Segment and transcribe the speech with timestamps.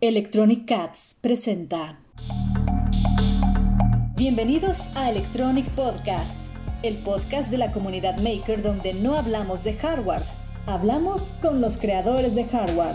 [0.00, 1.98] Electronic Cats presenta.
[4.14, 10.22] Bienvenidos a Electronic Podcast, el podcast de la comunidad maker donde no hablamos de hardware,
[10.66, 12.94] hablamos con los creadores de hardware.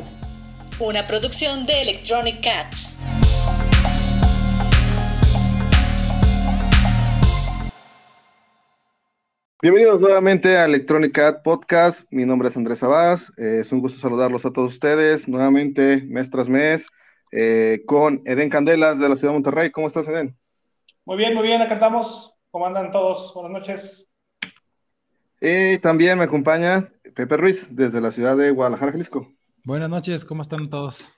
[0.80, 2.93] Una producción de Electronic Cats.
[9.64, 12.02] Bienvenidos nuevamente a Electronic Cat Podcast.
[12.12, 13.32] Mi nombre es Andrés Abás.
[13.38, 16.90] Eh, es un gusto saludarlos a todos ustedes nuevamente, mes tras mes,
[17.32, 19.70] eh, con Eden Candelas de la ciudad de Monterrey.
[19.72, 20.38] ¿Cómo estás, Eden?
[21.06, 21.62] Muy bien, muy bien.
[21.62, 22.36] Acá estamos.
[22.52, 23.32] ¿Cómo andan todos?
[23.34, 24.12] Buenas noches.
[25.40, 29.32] Y también me acompaña Pepe Ruiz desde la ciudad de Guadalajara, Jalisco.
[29.64, 30.26] Buenas noches.
[30.26, 31.10] ¿Cómo están todos?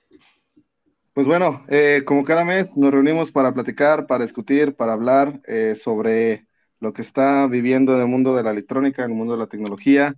[1.14, 5.40] Pues bueno, eh, como cada mes nos reunimos para platicar, para discutir, para hablar
[5.74, 6.45] sobre
[6.80, 9.46] lo que está viviendo en el mundo de la electrónica, en el mundo de la
[9.46, 10.14] tecnología,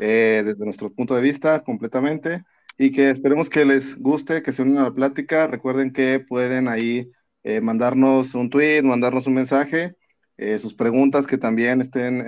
[0.00, 2.44] eh, desde nuestro punto de vista completamente,
[2.78, 5.46] y que esperemos que les guste, que se unan a la plática.
[5.46, 7.10] Recuerden que pueden ahí
[7.44, 9.96] eh, mandarnos un tweet, mandarnos un mensaje,
[10.38, 12.26] eh, sus preguntas que también estén,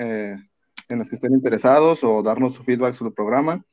[0.88, 3.64] en las que estén interesados o darnos su feedback sobre el programa.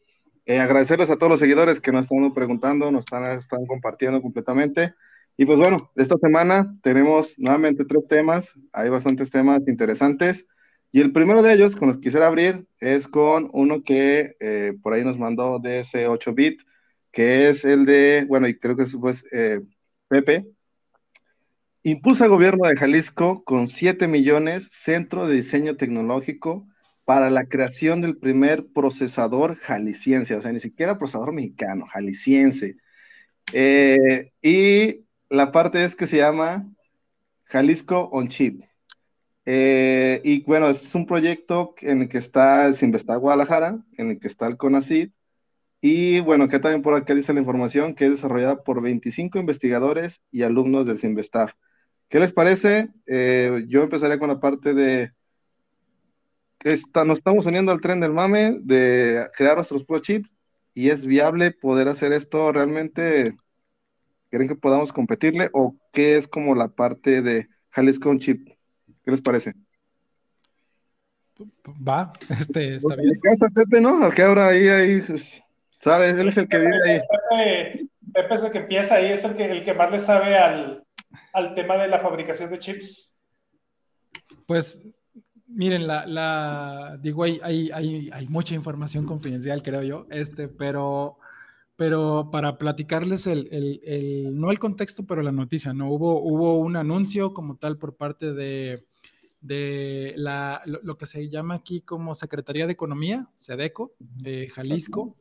[0.47, 4.93] agradecerles a todos los seguidores que nos están preguntando, nos están, están compartiendo completamente.
[5.41, 10.45] Y pues bueno, esta semana tenemos nuevamente tres temas, hay bastantes temas interesantes.
[10.91, 14.73] Y el primero de ellos, con los que quisiera abrir, es con uno que eh,
[14.83, 16.61] por ahí nos mandó de ese 8-bit,
[17.11, 19.61] que es el de, bueno, y creo que es pues eh,
[20.09, 20.45] Pepe.
[21.81, 26.67] Impulsa gobierno de Jalisco con 7 millones, centro de diseño tecnológico
[27.03, 32.77] para la creación del primer procesador jalisciense, o sea, ni siquiera procesador mexicano, jalisciense.
[33.53, 36.69] Eh, y la parte es que se llama
[37.45, 38.61] Jalisco on Chip.
[39.45, 42.75] Eh, y bueno, este es un proyecto en el que está el
[43.19, 45.09] Guadalajara, en el que está el CONACID,
[45.79, 50.21] y bueno, que también por acá dice la información que es desarrollada por 25 investigadores
[50.31, 51.55] y alumnos del Sinvestar.
[52.09, 52.89] ¿Qué les parece?
[53.07, 55.13] Eh, yo empezaría con la parte de
[56.59, 60.29] está, nos estamos uniendo al tren del mame de crear nuestros pro chips
[60.73, 63.37] y es viable poder hacer esto realmente
[64.31, 68.47] ¿Creen que podamos competirle o qué es como la parte de Jalisco Chip?
[69.03, 69.53] ¿Qué les parece?
[71.87, 73.19] Va, este, está bien.
[73.21, 74.09] casa, Pepe, ¿no?
[74.09, 75.43] Que ahora ahí, ahí, pues,
[75.81, 76.19] ¿sabes?
[76.19, 77.01] Él es el que vive ahí.
[78.13, 80.83] Pepe, es el que empieza ahí, es el que, el que más le sabe al,
[81.33, 83.15] al tema de la fabricación de chips.
[84.47, 84.83] Pues
[85.53, 91.17] Miren, la, la digo, hay, hay, hay, hay, mucha información confidencial, creo yo, este, pero
[91.75, 95.91] pero para platicarles el, el, no el contexto, pero la noticia, ¿no?
[95.91, 98.85] Hubo, hubo un anuncio como tal por parte de,
[99.41, 105.15] de la, lo, que se llama aquí como Secretaría de Economía, SEDECO, eh, Jalisco,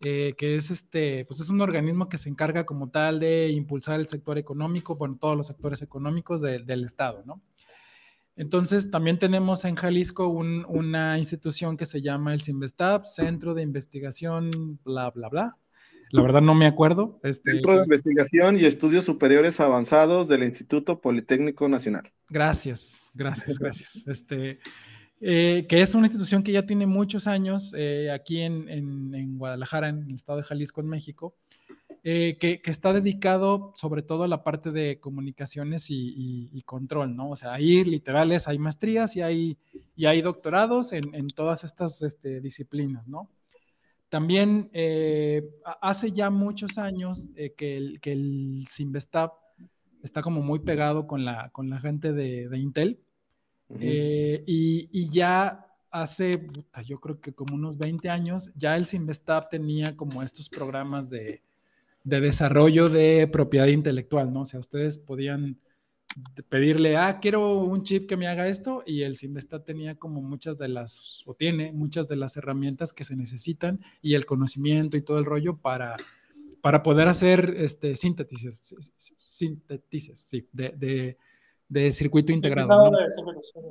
[0.00, 4.00] eh, que es este, pues es un organismo que se encarga como tal de impulsar
[4.00, 7.40] el sector económico, bueno, todos los sectores económicos del Estado, ¿no?
[8.36, 14.80] Entonces, también tenemos en Jalisco una institución que se llama el CIMBESTAP, Centro de Investigación,
[14.82, 15.56] bla, bla, bla,
[16.14, 17.18] la verdad no me acuerdo.
[17.24, 22.12] Este, Centro de Investigación y Estudios Superiores Avanzados del Instituto Politécnico Nacional.
[22.28, 24.06] Gracias, gracias, gracias.
[24.06, 24.60] Este,
[25.20, 30.04] eh, que es una institución que ya tiene muchos años eh, aquí en, Guadalajara, en
[30.08, 31.34] el estado de Jalisco, en México,
[32.04, 37.30] eh, que, está dedicado sobre todo a la parte de comunicaciones y, control, ¿no?
[37.30, 39.58] O sea, ahí literales hay maestrías y hay,
[39.96, 43.28] y hay doctorados en, en todas estas este, disciplinas, ¿no?
[44.14, 45.42] También eh,
[45.80, 48.64] hace ya muchos años eh, que, el, que el
[50.04, 53.00] está como muy pegado con la, con la gente de, Intel.
[53.80, 56.46] Eh, y, ya hace,
[56.86, 61.42] yo creo que como unos 20 años, ya el Simvestab tenía como estos programas de,
[62.04, 64.42] de desarrollo de propiedad intelectual, ¿no?
[64.42, 65.58] O sea, ustedes podían
[66.48, 70.58] pedirle, ah, quiero un chip que me haga esto, y el Simvestat tenía como muchas
[70.58, 75.02] de las, o tiene muchas de las herramientas que se necesitan y el conocimiento y
[75.02, 75.96] todo el rollo para,
[76.60, 81.16] para poder hacer este, síntesis, síntesis sí, de,
[81.68, 82.92] de, circuito integrado.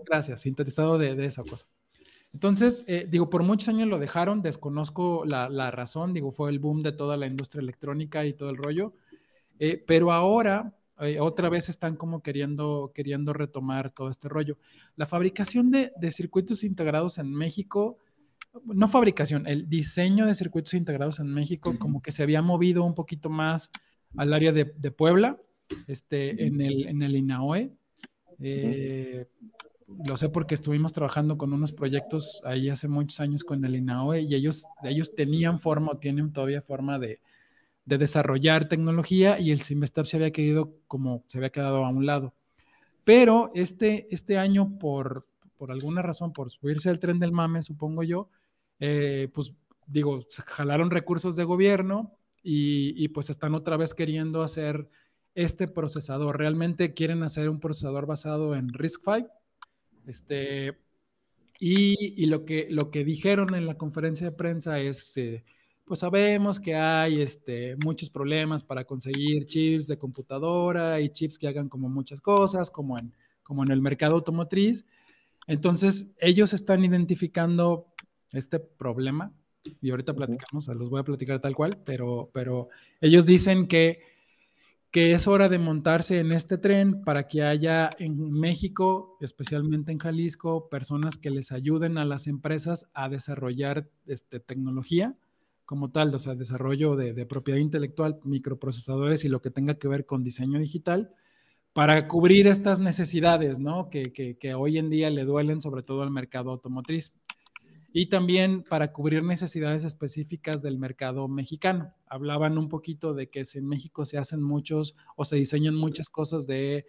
[0.05, 1.65] Gracias, sintetizado de, esa cosa.
[2.33, 6.59] Entonces, eh, digo, por muchos años lo dejaron, desconozco la, la, razón, digo, fue el
[6.59, 8.93] boom de toda la industria electrónica y todo el rollo,
[9.59, 14.57] eh, pero ahora eh, otra vez están como queriendo, queriendo retomar todo este rollo.
[14.95, 17.97] La fabricación de, circuitos integrados en México,
[18.65, 22.93] no fabricación, el diseño de circuitos integrados en México como que se había movido un
[22.93, 23.71] poquito más
[24.15, 25.39] al área de, Puebla,
[25.87, 27.71] este, en, el, en el INAOE.
[28.39, 29.25] Eh,
[30.07, 34.21] lo sé porque estuvimos trabajando con unos proyectos ahí hace muchos años con el INAOE
[34.21, 37.19] y ellos, ellos tenían forma o tienen todavía forma de,
[37.85, 42.05] de desarrollar tecnología y el Simvestab se había quedado como se había quedado a un
[42.05, 42.33] lado.
[43.03, 45.27] Pero este, este año, por,
[45.57, 48.29] por alguna razón, por subirse al tren del mame, supongo yo,
[48.79, 49.53] eh, pues
[49.87, 54.89] digo, jalaron recursos de gobierno y, y, pues están otra vez queriendo hacer
[55.35, 56.37] este procesador.
[56.37, 59.27] Realmente quieren hacer un procesador basado en RISC-V.
[60.07, 60.77] Este,
[61.59, 65.43] y, y, lo, que, lo que dijeron en la conferencia de prensa es, eh,
[65.85, 71.47] pues sabemos que hay este, muchos problemas para conseguir chips de computadora y chips que
[71.47, 73.13] hagan como muchas cosas, como en,
[73.43, 74.85] como en el mercado automotriz.
[75.45, 77.87] Entonces, ellos están identificando
[78.31, 79.33] este problema
[79.81, 82.69] y ahorita platicamos, los voy a platicar tal cual, pero, pero
[83.01, 84.01] ellos dicen que,
[84.89, 89.99] que es hora de montarse en este tren para que haya en México, especialmente en
[89.99, 95.15] Jalisco, personas que les ayuden a las empresas a desarrollar este, tecnología
[95.73, 100.05] como tal, o sea, desarrollo de, propiedad intelectual, microprocesadores y lo que tenga que ver
[100.05, 101.15] con diseño digital,
[101.73, 103.89] para cubrir estas necesidades, ¿no?
[103.89, 107.11] Que, que, hoy en día le duelen sobre todo al mercado automotriz.
[107.91, 111.91] Y también para cubrir necesidades específicas del mercado mexicano.
[112.05, 116.45] Hablaban un poquito de que en México se hacen muchos o se diseñan muchas cosas
[116.45, 116.85] de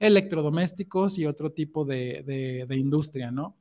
[0.00, 3.54] electrodomésticos y otro tipo de, de industria, ¿no?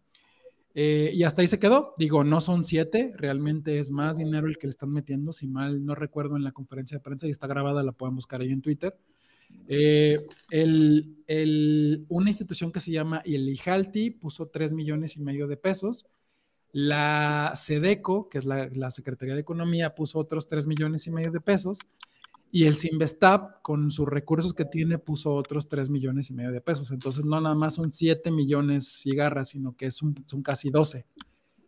[0.75, 1.93] Eh, y hasta ahí se quedó.
[1.97, 5.33] Digo, no son siete, realmente es más dinero el que le están metiendo.
[5.33, 8.41] Si mal no recuerdo en la conferencia de prensa y está grabada, la pueden buscar
[8.41, 8.97] ahí en Twitter.
[9.67, 10.25] Eh,
[12.09, 16.07] una institución que se llama el IJALTI puso tres millones y medio de pesos.
[16.71, 21.31] La SEDECO, que es la, la Secretaría de Economía, puso otros tres millones y medio
[21.31, 21.79] de pesos.
[22.55, 26.61] Y el Sinvestab, con sus recursos que tiene, puso otros 3 millones y medio de
[26.61, 26.91] pesos.
[26.91, 30.13] Entonces, no nada más son 7 millones cigarras, sino que son
[30.44, 31.03] casi 12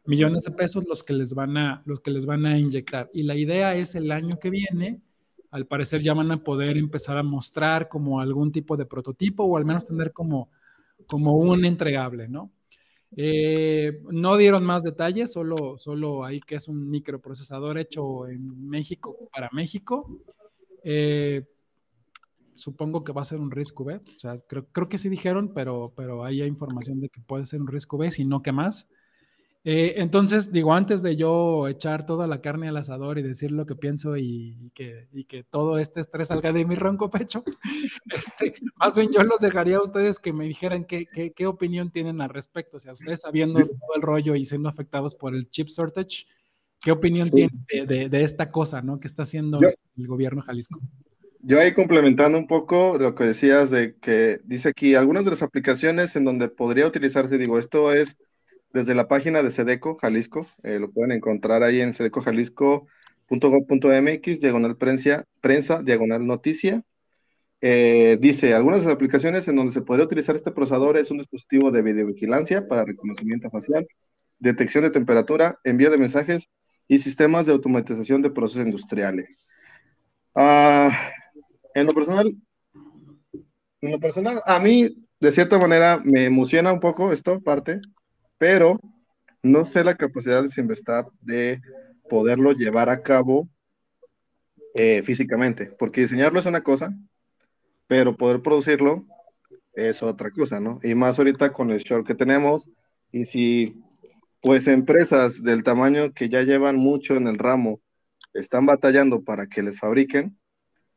[0.06, 3.10] millones de pesos los que, les van a, los que les van a inyectar.
[3.16, 5.02] Y la idea es el año que viene,
[5.50, 9.58] al parecer ya van a poder empezar a mostrar como algún tipo de prototipo o
[9.58, 10.52] al menos tener como,
[11.08, 12.52] como un entregable, ¿no?
[13.18, 19.18] Eh, no dieron más detalles, solo, solo ahí que es un microprocesador hecho en México
[19.34, 20.22] para México
[20.86, 21.44] eh,
[22.54, 23.96] supongo que va a ser un riesgo B.
[23.96, 27.48] O sea, creo, creo, que sí dijeron, pero, pero ahí hay información de que puede
[27.48, 28.88] ser un riesgo B, si no que más.
[29.64, 33.66] Eh, entonces, digo, antes de yo echar toda la carne al asador y decir lo
[33.66, 37.44] que pienso y, que, y que, todo este estrés salga de mi ronco pecho,
[38.14, 41.90] este, más bien yo los dejaría a ustedes que me dijeran qué, qué, qué opinión
[41.90, 42.78] tienen al respecto.
[42.78, 46.28] O sea, ustedes sabiendo todo el rollo y siendo afectados por el chip shortage,
[46.86, 49.00] ¿Qué opinión tienes de, esta cosa ¿no?
[49.00, 49.58] que está haciendo
[49.98, 50.80] el gobierno Jalisco?
[51.42, 55.44] Yo ahí complementando un poco lo que decías de que dice aquí algunas de las
[55.44, 58.18] aplicaciones en donde podría utilizarse, digo, esto es
[58.74, 65.26] desde la página de Sedeco Jalisco, eh, lo pueden encontrar ahí en sedecojalisco.gov.mx, diagonal prensa,
[65.40, 66.84] prensa, diagonal noticia.
[67.62, 71.20] Eh, dice, algunas de las aplicaciones en donde se podría utilizar este procesador es un
[71.20, 73.88] dispositivo de videovigilancia para reconocimiento facial,
[74.40, 76.50] detección de temperatura, envío de mensajes
[76.88, 79.36] y sistemas de automatización de procesos industriales.
[80.36, 80.92] Ah,
[81.74, 82.36] en lo personal,
[83.82, 87.80] en lo personal, a mí de cierta manera me emociona un poco esto, parte,
[88.38, 88.78] pero
[89.42, 91.62] no sé la capacidad de Simvestab de
[92.10, 93.48] poderlo llevar a cabo
[94.74, 96.94] eh, físicamente, porque diseñarlo es una cosa,
[97.88, 99.06] pero poder producirlo
[99.74, 100.80] es otra cosa, ¿no?
[100.84, 102.70] Y más ahorita con el short que tenemos,
[103.10, 103.82] y si
[104.42, 107.80] pues empresas del tamaño que ya llevan mucho en el ramo
[108.36, 110.38] están batallando para que les fabriquen,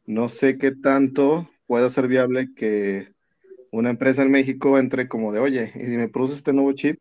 [0.04, 3.12] no sé qué tanto pueda ser viable que
[3.71, 6.99] una empresa en México entre como de, oye, y me produce este nuevo chip,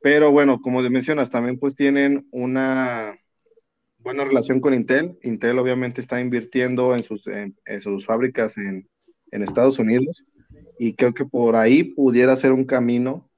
[0.00, 3.16] pero bueno, como mencionas, también pues tienen una
[3.98, 5.18] buena relación con Intel.
[5.22, 8.88] Intel obviamente está invirtiendo en sus, en, sus fábricas en,
[9.30, 10.24] en Estados Unidos
[10.78, 13.30] y creo que por ahí pudiera ser un camino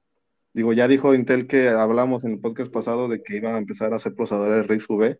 [0.55, 3.91] Digo, ya dijo Intel que hablamos en el podcast pasado de que iban a empezar
[3.91, 5.19] a hacer procesadores RISC-V.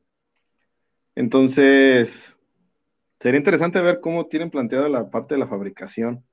[1.15, 2.35] Entonces,
[3.19, 6.25] sería interesante ver cómo tienen planteada la parte de la fabricación.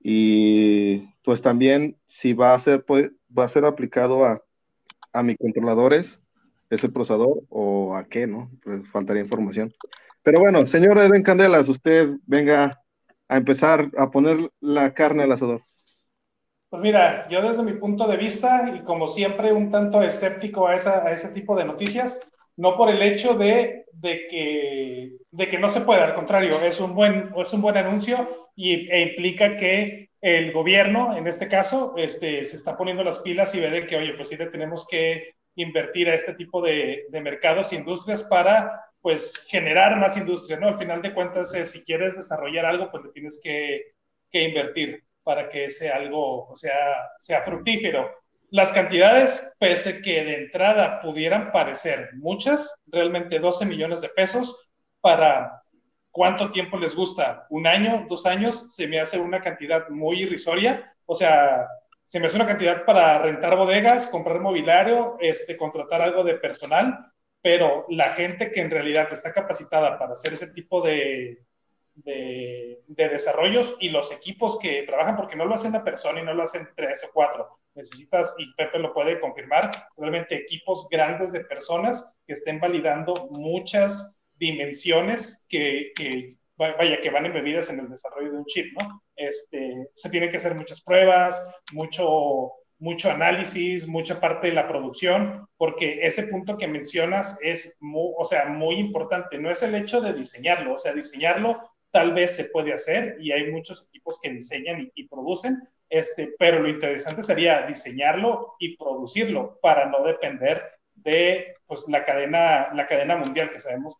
[0.00, 4.42] Y pues también si va a ser, pues, va a ser aplicado a,
[5.12, 6.20] a microcontroladores
[6.70, 8.50] ese procesador o a qué, ¿no?
[8.62, 9.72] Pues faltaría información.
[10.22, 12.80] Pero bueno, señor Eden Candelas, usted venga
[13.28, 15.62] a empezar a poner la carne al asador.
[16.70, 20.74] Pues mira, yo desde mi punto de vista, y como siempre un tanto escéptico a
[20.74, 22.20] ese tipo de noticias,
[22.62, 27.52] no por el hecho de, que, no se pueda, al contrario, es un buen, es
[27.52, 32.76] un buen anuncio y, e implica que el gobierno, en este caso, este, se está
[32.76, 36.14] poniendo las pilas y ve de que, oye, pues sí le tenemos que invertir a
[36.14, 40.68] este tipo de, mercados e industrias para pues generar más industria, ¿no?
[40.68, 43.94] Al final de cuentas, si quieres desarrollar algo, pues le tienes que,
[44.30, 48.21] invertir para que ese algo sea, sea fructífero.
[48.52, 54.68] Las cantidades, pese que de entrada pudieran parecer muchas, realmente 12 millones de pesos
[55.00, 55.62] para
[56.10, 60.94] cuánto tiempo les gusta, un año, dos años, se me hace una cantidad muy irrisoria.
[61.06, 61.66] O sea,
[62.04, 67.10] se me hace una cantidad para rentar bodegas, comprar mobiliario, este, contratar algo de personal,
[67.40, 71.42] pero la gente que en realidad está capacitada para hacer ese tipo de,
[71.94, 76.34] de, desarrollos y los equipos que trabajan, porque no lo hacen una persona y no
[76.34, 77.61] lo hacen tres o cuatro.
[77.74, 84.18] Necesitas, y Pepe lo puede confirmar, realmente equipos grandes de personas que estén validando muchas
[84.34, 85.92] dimensiones que,
[86.56, 89.02] vaya, que van embebidas en el desarrollo de un chip, ¿no?
[89.16, 95.46] Este, se tienen que hacer muchas pruebas, mucho, mucho análisis, mucha parte de la producción,
[95.56, 99.38] porque ese punto que mencionas es muy, o sea, muy importante.
[99.38, 101.58] No es el hecho de diseñarlo, o sea, diseñarlo
[101.92, 105.62] tal vez se puede hacer y hay muchos equipos que diseñan y, producen,
[105.92, 110.62] este, pero lo interesante sería diseñarlo y producirlo para no depender
[110.94, 113.98] de pues, la, cadena, mundial que sabemos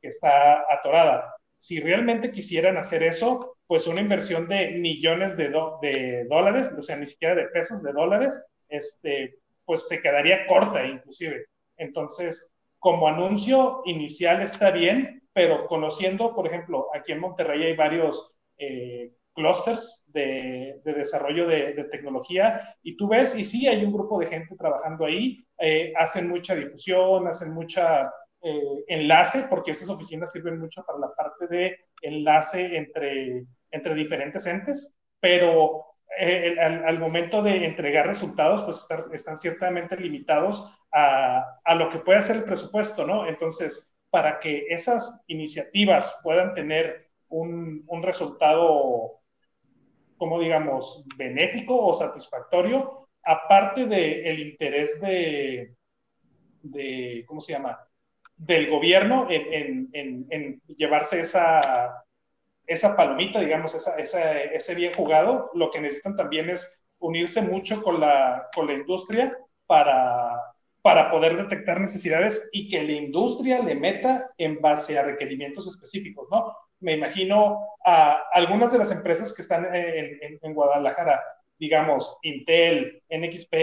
[0.00, 1.34] que está, atorada.
[1.58, 5.48] Si realmente quisieran hacer eso, pues una inversión de millones de,
[5.82, 10.86] de dólares, o sea, ni siquiera de pesos, de dólares, este, pues se quedaría corta
[10.86, 11.46] inclusive.
[11.78, 18.36] Entonces, como anuncio inicial está bien, pero conociendo, por ejemplo, aquí en Monterrey hay varios
[18.56, 24.26] eh, clusters de, desarrollo de, tecnología y tú ves, y sí, hay un grupo de
[24.26, 28.12] gente trabajando ahí, eh, hacen mucha difusión, hacen mucha
[28.42, 34.46] eh, enlace, porque esas oficinas sirven mucho para la parte de enlace entre, entre diferentes
[34.46, 35.86] entes, pero
[36.84, 42.36] al, momento de entregar resultados, pues están ciertamente limitados a, a, lo que puede hacer
[42.36, 43.26] el presupuesto, ¿no?
[43.26, 49.21] Entonces, para que esas iniciativas puedan tener un, resultado,
[50.22, 55.74] como digamos, benéfico o satisfactorio, aparte del interés de,
[56.62, 57.76] de, ¿cómo se llama?
[58.36, 62.04] Del gobierno en, llevarse esa,
[62.64, 68.48] esa palomita, digamos, ese bien jugado, lo que necesitan también es unirse mucho con la,
[68.54, 69.36] con la industria
[69.66, 70.40] para,
[70.82, 76.28] para poder detectar necesidades y que la industria le meta en base a requerimientos específicos,
[76.30, 76.54] ¿no?
[76.82, 81.22] Me imagino a algunas de las empresas que están en, Guadalajara,
[81.58, 83.54] digamos, Intel, NXP,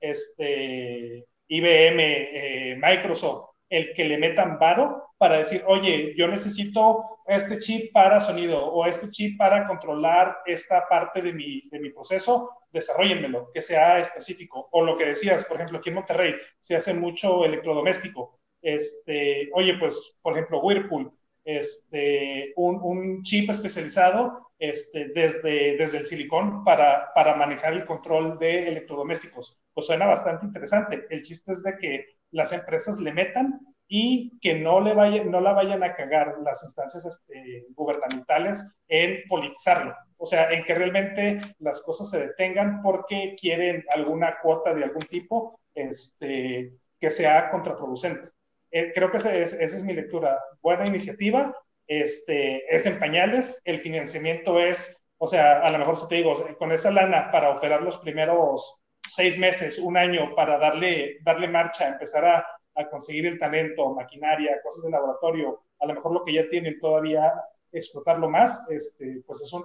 [0.00, 7.58] este, IBM, eh, Microsoft, el que le metan varo para decir, oye, yo necesito este
[7.58, 12.50] chip para sonido o este chip para controlar esta parte de mi, de mi proceso,
[12.72, 14.68] desarrollenmelo, que sea específico.
[14.72, 18.40] O lo que decías, por ejemplo, aquí en Monterrey se hace mucho electrodoméstico.
[18.60, 21.12] Este, oye, pues, por ejemplo, Whirlpool,
[21.44, 28.38] este, un, un chip especializado este, desde, desde el silicón para, para manejar el control
[28.38, 29.60] de electrodomésticos.
[29.74, 31.04] Pues suena bastante interesante.
[31.10, 35.40] El chiste es de que las empresas le metan y que no, le vaya, no
[35.40, 39.94] la vayan a cagar las instancias este, gubernamentales en politizarlo.
[40.16, 45.02] O sea, en que realmente las cosas se detengan porque quieren alguna cuota de algún
[45.02, 48.30] tipo este, que sea contraproducente.
[48.72, 50.38] Eh, creo que esa es, esa es, mi lectura.
[50.60, 56.08] Buena iniciativa, este, es en pañales, el financiamiento es, o sea, a lo mejor si
[56.08, 61.18] te digo, con esa lana para operar los primeros seis meses, un año, para darle,
[61.22, 66.12] darle marcha, empezar a a conseguir el talento, maquinaria, cosas de laboratorio, a lo mejor
[66.12, 67.32] lo que ya tienen todavía
[67.70, 69.64] explotarlo más, este, pues es un,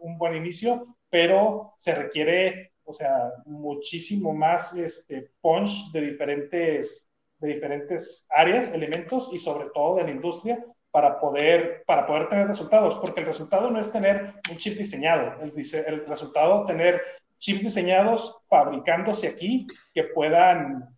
[0.00, 7.09] un, buen inicio, pero se requiere, o sea, muchísimo más este, punch de diferentes,
[7.40, 12.46] de diferentes áreas, elementos y sobre todo de la industria para poder, para poder tener
[12.46, 15.52] resultados, porque el resultado no es tener un chip diseñado, el,
[15.86, 17.00] el resultado tener
[17.38, 20.96] chips diseñados fabricándose aquí que puedan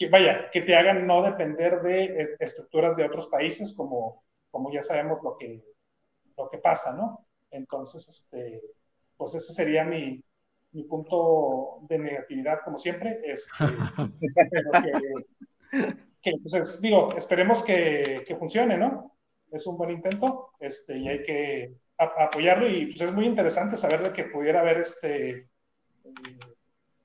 [0.00, 4.72] que vaya, que te hagan no depender de eh, estructuras de otros países, como, como
[4.72, 5.62] ya sabemos lo que,
[6.38, 7.26] lo que pasa, ¿no?
[7.50, 8.62] Entonces, este,
[9.18, 10.24] pues ese sería mi,
[10.72, 13.20] mi punto de negatividad, como siempre.
[13.24, 13.52] Este,
[14.82, 14.92] que,
[16.42, 19.16] pues digo, esperemos que, que, funcione, ¿no?
[19.50, 24.02] Es un buen intento este, y hay que apoyarlo y pues es muy interesante saber
[24.02, 25.48] de que pudiera haber este, eh,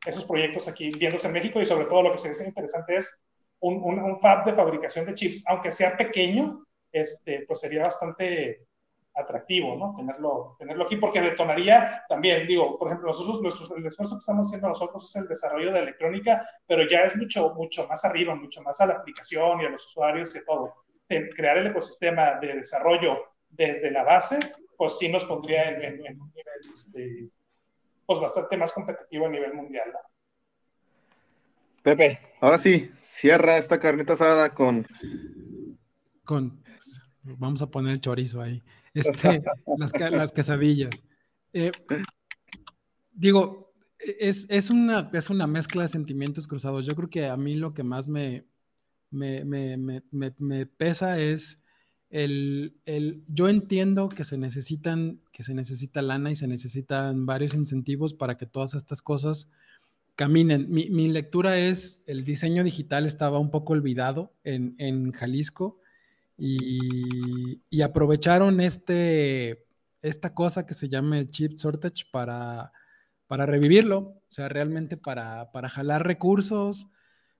[0.06, 3.20] esos proyectos aquí viéndose en México y sobre todo lo que se dice interesante es
[3.60, 8.68] un, un, fab de fabricación de chips, aunque sea pequeño, este, pues sería bastante
[9.16, 9.96] atractivo, ¿no?
[9.96, 14.48] Tenerlo, tenerlo aquí, porque detonaría también, digo, por ejemplo, nosotros, nuestro, el esfuerzo que estamos
[14.48, 18.62] haciendo nosotros es el desarrollo de electrónica, pero ya es mucho, mucho más arriba, mucho
[18.62, 20.76] más a la aplicación y a los usuarios y todo.
[21.08, 23.18] crear el ecosistema de desarrollo
[23.50, 24.38] desde la base,
[24.78, 27.30] pues sí nos pondría en, un nivel este,
[28.06, 29.92] pues bastante más competitivo a nivel mundial.
[31.82, 34.88] Pepe, ahora sí, cierra esta carnita asada con...
[36.24, 36.64] Con,
[37.24, 38.62] vamos a poner el chorizo ahí,
[38.96, 39.44] este,
[39.78, 41.04] las, las quesadillas.
[41.54, 41.72] Eh,
[43.12, 46.86] digo, es, es, una, es una mezcla de sentimientos cruzados.
[46.86, 48.46] Yo creo que a mí lo que más me,
[49.12, 51.64] me, me, me pesa es
[52.10, 57.54] el, el, yo entiendo que se necesitan, que se necesita lana y se necesitan varios
[57.54, 59.50] incentivos para que todas estas cosas
[60.16, 60.70] caminen.
[60.70, 65.80] Mi, mi lectura es, el diseño digital estaba un poco olvidado en, en Jalisco
[66.38, 69.66] y, y, aprovecharon este,
[70.02, 72.74] esta cosa que se llama el chip shortage para,
[73.28, 76.88] para revivirlo, o sea, realmente para, para jalar recursos.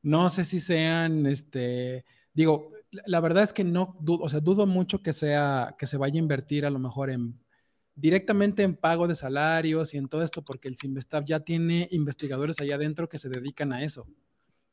[0.02, 2.72] No sé si sean, este, digo,
[3.06, 6.16] la verdad es que no dudo, o sea, dudo mucho que sea, que se vaya
[6.16, 7.40] a invertir a lo mejor en
[7.96, 12.60] directamente en pago de salarios y en todo esto, porque el Simvestab ya tiene investigadores
[12.60, 14.06] allá adentro que se dedican a eso.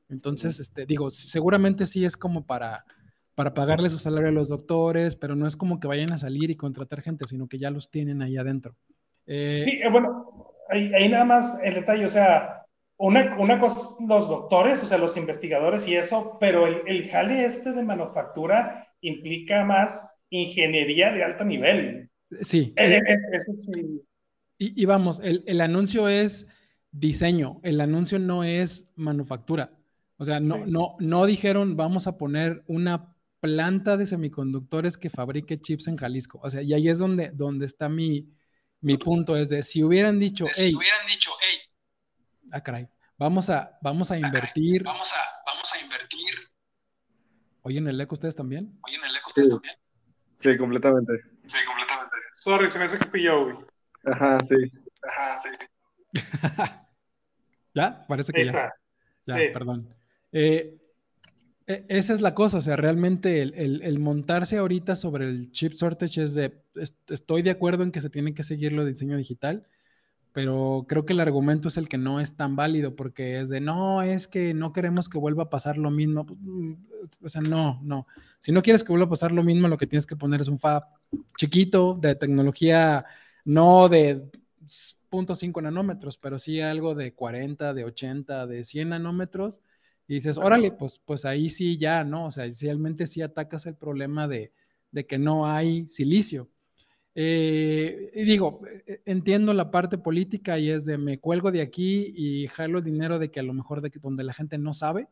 [0.09, 2.85] Entonces, este, digo, seguramente sí es como para,
[3.35, 6.51] para pagarle su salario a los doctores, pero no es como que vayan a salir
[6.51, 8.77] y contratar gente, sino que ya los tienen ahí adentro.
[9.27, 12.67] Eh, sí, eh, bueno, ahí, ahí, nada más el detalle, o sea,
[12.99, 17.45] una, una cosa, los doctores, o sea, los investigadores y eso, pero el, el jale
[17.45, 22.11] este de manufactura implica más ingeniería de alto nivel.
[22.41, 22.73] Sí.
[22.77, 24.03] Eh, eh, eso sí.
[24.59, 26.47] Y, y, vamos, el, el, anuncio es
[26.91, 29.73] diseño, el anuncio no es manufactura.
[30.17, 33.12] O sea, no, no, no dijeron vamos a poner una
[33.43, 36.39] planta de semiconductores que fabrique chips en Jalisco.
[36.45, 38.33] O sea, y ahí es donde, donde está mi,
[38.81, 41.59] mi punto, es de si hubieran dicho, si hubieran dicho, hey,
[42.53, 44.85] ah, caray, vamos a, vamos a invertir.
[44.85, 46.35] vamos, a, vamos a invertir.
[47.63, 48.79] ¿Oyen el eco ustedes también?
[48.87, 49.75] ¿Oyen el eco ustedes también?
[50.39, 51.13] Sí, completamente.
[51.45, 52.17] Sí, completamente.
[52.37, 53.57] Sorry, se me hace que yo, güey.
[54.05, 54.55] Ajá, sí.
[55.03, 55.49] Ajá, sí.
[57.75, 58.07] ¿Ya?
[58.07, 58.73] Parece que ya.
[59.25, 59.93] Ya, perdón.
[60.31, 60.79] Eh,
[61.67, 66.35] esa es la cosa, o sea, realmente el, montarse ahorita sobre el chip shortage es
[66.35, 66.63] de,
[67.09, 69.67] estoy de acuerdo en que se tiene que seguir lo de diseño digital,
[70.33, 73.61] pero creo que el argumento es el que no es tan válido porque es de
[73.61, 76.25] no, es que no queremos que vuelva a pasar lo mismo.
[76.25, 76.75] Pues, mm,
[77.23, 78.07] o sea, no, no.
[78.39, 80.49] Si no quieres que vuelva a pasar lo mismo, lo que tienes que poner es
[80.49, 80.85] un fab
[81.37, 83.05] chiquito de tecnología,
[83.45, 84.31] no de
[84.67, 89.61] 0.5 nanómetros, pero sí algo de 40, de 80, de 100 nanómetros.
[90.09, 92.27] Y dices, órale, pues, pues ahí sí ya, ¿no?
[92.27, 94.53] O sea, realmente sí atacas el problema de,
[94.91, 96.49] de que no hay silicio.
[97.15, 102.13] Eh, y digo, eh, entiendo la parte política y es de me cuelgo de aquí
[102.17, 104.73] y jalo el dinero de que a lo mejor de que donde la gente no
[104.73, 105.09] sabe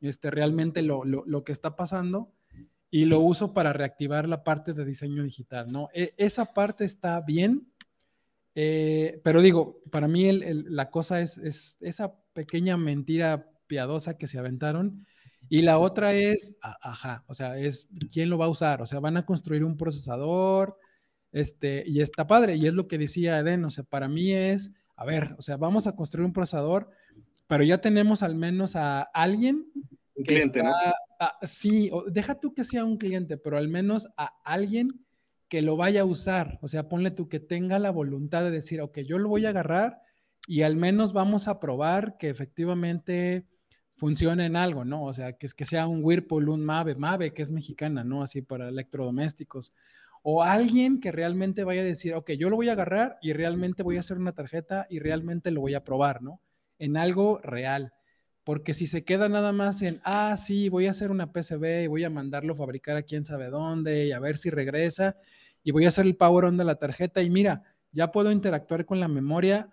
[0.00, 2.30] este, realmente lo, lo, lo, que está pasando
[2.90, 5.88] y lo uso para reactivar la parte de diseño digital, ¿no?
[5.94, 7.66] E, esa parte está bien,
[8.54, 14.16] eh, pero digo, para mí el, el, la cosa es, es, esa pequeña mentira piadosa
[14.16, 15.06] que se aventaron.
[15.48, 18.82] Y la otra es, ajá, o sea, es quién lo va a usar.
[18.82, 20.78] O sea, van a construir un procesador,
[21.32, 24.72] este, y está padre, y es lo que decía Eden, o sea, para mí es,
[24.96, 26.90] a ver, o sea, vamos a construir un procesador,
[27.46, 29.66] pero ya tenemos al menos a alguien.
[30.14, 30.74] Un cliente, está, ¿no?
[31.20, 35.06] A, sí, o, deja tú que sea un cliente, pero al menos a alguien
[35.48, 36.58] que lo vaya a usar.
[36.62, 39.50] O sea, ponle tú que tenga la voluntad de decir, ok, yo lo voy a
[39.50, 40.00] agarrar
[40.46, 43.46] y al menos vamos a probar que efectivamente
[43.96, 45.04] funcione en algo, ¿no?
[45.04, 48.22] O sea, que, que sea un Whirlpool, un Mave, Mave, que es mexicana, ¿no?
[48.22, 49.72] Así para electrodomésticos
[50.28, 53.84] o alguien que realmente vaya a decir, ok, yo lo voy a agarrar y realmente
[53.84, 56.40] voy a hacer una tarjeta y realmente lo voy a probar, ¿no?
[56.80, 57.92] En algo real.
[58.42, 61.86] Porque si se queda nada más en, ah, sí, voy a hacer una PCB y
[61.86, 65.16] voy a mandarlo a fabricar a quién sabe dónde y a ver si regresa
[65.62, 68.84] y voy a hacer el power on de la tarjeta y mira, ya puedo interactuar
[68.84, 69.70] con la memoria,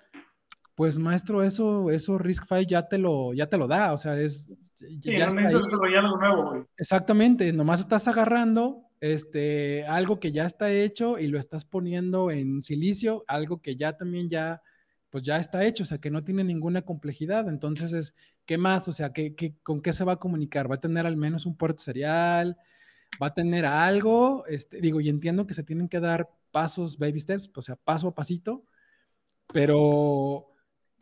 [0.76, 4.56] pues maestro, eso, eso RISC-V ya te lo, ya te lo da, o sea, es...
[4.76, 6.64] Sí, ya no necesitas desarrollar algo nuevo, güey.
[6.78, 12.62] Exactamente, nomás estás agarrando este, algo que ya está hecho y lo estás poniendo en
[12.62, 14.62] silicio, algo que ya también ya,
[15.10, 17.50] pues ya está hecho, o sea, que no tiene ninguna complejidad.
[17.50, 18.88] Entonces es, ¿qué más?
[18.88, 20.72] O sea, ¿qué, qué, con qué se va a comunicar?
[20.72, 22.58] ¿Va a tener al menos un puerto serial?
[23.22, 24.46] ¿Va a tener algo?
[24.48, 28.08] Este, digo, y entiendo que se tienen que dar pasos, baby steps, o sea, paso
[28.08, 28.64] a pasito,
[29.52, 30.53] pero,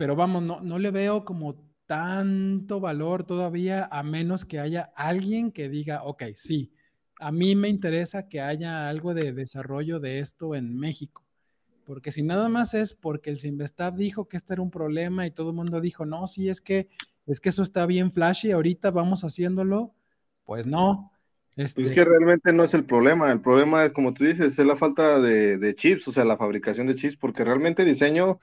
[0.01, 5.51] pero vamos, no, no le veo como tanto valor todavía, a menos que haya alguien
[5.51, 6.73] que diga, ok, sí,
[7.19, 11.23] a mí me interesa que haya algo de desarrollo de esto en México.
[11.85, 15.29] Porque si nada más es porque el Simvestab dijo que este era un problema y
[15.29, 16.89] todo el mundo dijo, no, sí, es que,
[17.27, 19.93] es que eso está bien flashy, ahorita vamos haciéndolo,
[20.45, 21.11] pues no.
[21.55, 21.83] Este...
[21.83, 24.75] Es que realmente no es el problema, el problema es, como tú dices, es la
[24.75, 28.39] falta de, de, chips, o sea, la fabricación de chips, porque realmente diseño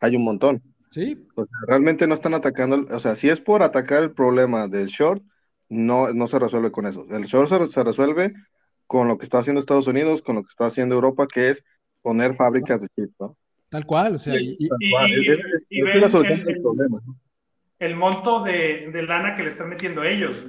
[0.00, 0.62] hay un montón.
[0.94, 1.26] Sí.
[1.34, 4.86] O sea, realmente no están atacando, o sea, si es por atacar el problema del
[4.86, 5.24] short,
[5.68, 7.04] no, no se resuelve con eso.
[7.10, 8.32] El short se, se resuelve
[8.86, 11.64] con lo que está haciendo Estados Unidos, con lo que está haciendo Europa, que es
[12.00, 13.36] poner fábricas de chips, ¿no?
[13.70, 14.56] Tal cual, o sea, y,
[15.28, 17.00] es, la solución del problema.
[17.80, 20.46] El monto de, de, lana que le están metiendo ellos.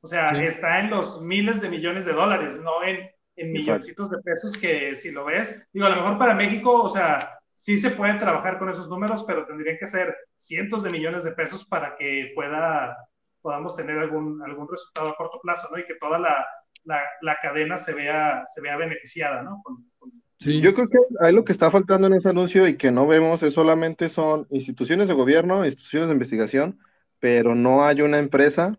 [0.00, 4.18] O sea, está en los miles de millones de dólares, no en, en milloncitos de
[4.18, 7.90] pesos que si lo ves, digo, a lo mejor para México, o sea, sí se
[7.90, 11.96] puede trabajar con esos números, pero tendrían que ser cientos de millones de pesos para
[11.96, 12.96] que pueda,
[13.40, 15.78] podamos tener algún, algún resultado a corto plazo, ¿no?
[15.78, 16.46] Y que toda la,
[16.84, 19.62] la, la cadena se vea, se vea beneficiada, ¿no?
[20.38, 20.60] Sí.
[20.60, 23.42] Yo creo que ahí lo que está faltando en ese anuncio y que no vemos
[23.42, 26.78] es solamente son instituciones de gobierno, instituciones de investigación,
[27.18, 28.78] pero no hay una empresa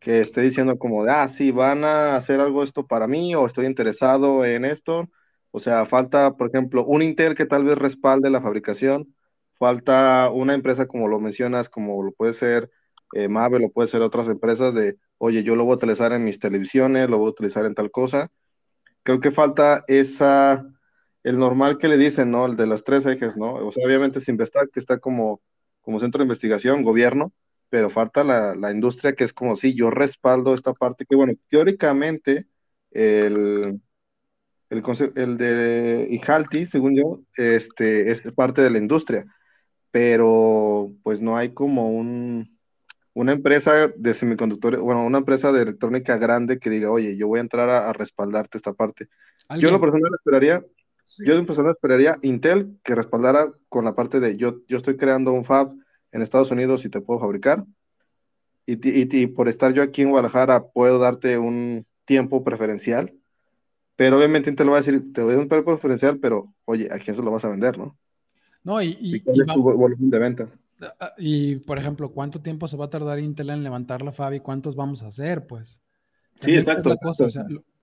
[0.00, 3.46] que esté diciendo como de, ah, sí, van a hacer algo esto para mí o
[3.46, 5.08] estoy interesado en esto.
[5.56, 9.14] O sea, falta, por ejemplo, un Intel que tal vez respalde la fabricación,
[9.56, 12.72] falta una empresa como lo mencionas, como lo puede ser
[13.14, 16.24] eh, Mave, lo puede ser otras empresas de, oye, yo lo voy a utilizar en
[16.24, 18.32] mis televisiones, lo voy a utilizar en tal cosa.
[19.04, 20.66] Creo que falta esa,
[21.22, 22.46] el normal que le dicen, ¿no?
[22.46, 23.54] El de las tres ejes, ¿no?
[23.54, 25.40] O sea, obviamente Sinvestac, que está como,
[25.82, 27.32] como centro de investigación, gobierno,
[27.68, 31.34] pero falta la, la, industria que es como si yo respaldo esta parte que, bueno,
[31.48, 32.48] teóricamente
[32.90, 33.80] el,
[34.74, 39.24] el, el de Ijalti, según yo, este, es parte de la industria,
[39.90, 42.58] pero pues no hay como un,
[43.14, 47.38] una empresa de semiconductores, bueno, una empresa de electrónica grande que diga, oye, yo voy
[47.38, 49.08] a entrar a, respaldarte esta parte.
[49.58, 50.64] Yo en lo personal esperaría,
[51.24, 55.32] yo en personal esperaría Intel que respaldara con la parte de yo, yo estoy creando
[55.32, 55.72] un fab
[56.10, 57.64] en Estados Unidos y te puedo fabricar.
[58.66, 63.12] Y, y, por estar yo aquí en Guadalajara puedo darte un tiempo preferencial.
[63.96, 67.16] Pero obviamente Intel va a decir, te doy un tiempo preferencial, pero oye, ¿a quién
[67.16, 67.96] se lo vas a vender, no?
[68.64, 70.48] No, y, y, cuál es tu volumen de venta?
[70.80, 74.10] Ah, ah, y, por ejemplo, ¿cuánto tiempo se va a tardar Intel en levantar la
[74.10, 75.46] fab y cuántos vamos a hacer?
[75.46, 75.80] Pues.
[76.40, 76.92] Sí, exacto.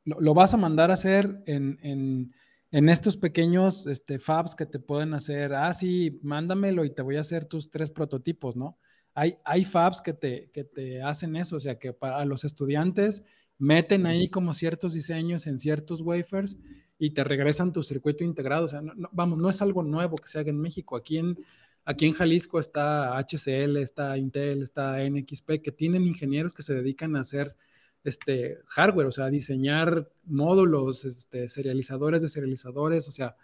[0.06, 2.34] lo, vas a mandar a hacer en, en,
[2.71, 7.17] en estos pequeños este, fabs que te pueden hacer, ah, sí, mándamelo y te voy
[7.17, 8.78] a hacer tus tres prototipos, ¿no?
[9.13, 13.24] Hay, hay fabs que te, que te hacen eso, o sea, que para los estudiantes
[13.62, 16.60] meten ahí como ciertos diseños en ciertos wafers
[16.97, 18.65] y te regresan tu circuito integrado.
[18.65, 20.95] O sea, vamos, no es algo nuevo que se haga en México.
[20.95, 21.38] Aquí en,
[21.86, 27.15] aquí en Jalisco está HCL, está Intel, está NXP, que tienen ingenieros que se dedican
[27.15, 27.56] a hacer
[28.04, 33.36] este, hardware, o sea, diseñar módulos, este, serializadores de serializadores, o sea,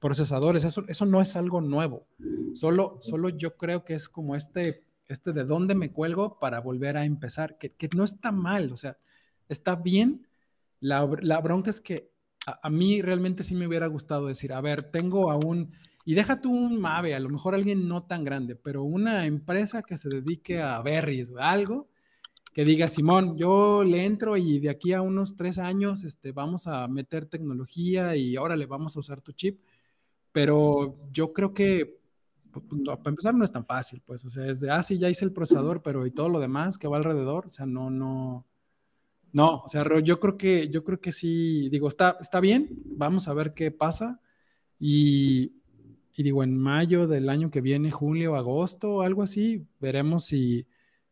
[0.00, 2.06] procesadores, eso, eso no es algo nuevo.
[2.54, 6.96] Solo, solo yo creo que es como este, este de dónde me cuelgo para volver
[6.96, 8.96] a empezar, que, que no está mal, o sea,
[9.48, 10.26] está bien.
[10.80, 12.10] La, bronca es que
[12.46, 15.72] a, mí realmente sí me hubiera gustado decir, a ver, tengo a un,
[16.04, 19.96] y déjate un MAVE, a lo mejor alguien no tan grande, pero una empresa que
[19.96, 21.88] se dedique a berries o algo,
[22.56, 26.66] que diga, Simón, yo le entro y de aquí a unos tres años este, vamos
[26.66, 29.60] a meter tecnología y ahora le vamos a usar tu chip.
[30.32, 31.98] Pero yo creo que,
[32.50, 35.26] para empezar, no es tan fácil, pues, o sea, es de, ah, sí, ya hice
[35.26, 38.46] el procesador, pero y todo lo demás que va alrededor, o sea, no, no,
[39.36, 43.28] no, o sea, yo creo que, yo creo que sí, digo, está, está bien, vamos
[43.28, 44.20] a ver qué pasa
[44.78, 45.52] y,
[46.14, 50.66] y digo, en mayo del año que viene, julio, agosto, algo así, veremos si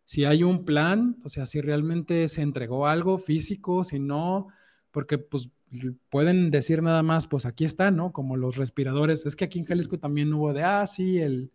[0.05, 4.49] si hay un plan, o sea, si realmente se entregó algo físico, si no,
[4.91, 5.49] porque pues
[6.11, 8.13] pueden decir nada más, pues aquí está, ¿no?
[8.13, 9.27] Como los respiradores.
[9.27, 11.51] Es que aquí en Jalisco también hubo de, ah, sí, el,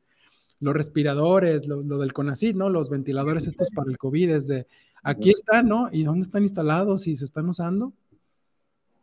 [0.60, 2.70] los respiradores, lo, del CONACYT, ¿no?
[2.70, 4.68] Los ventiladores estos para el COVID, es de,
[5.04, 5.90] aquí está, ¿no?
[5.92, 7.94] ¿Y dónde están instalados y se están usando?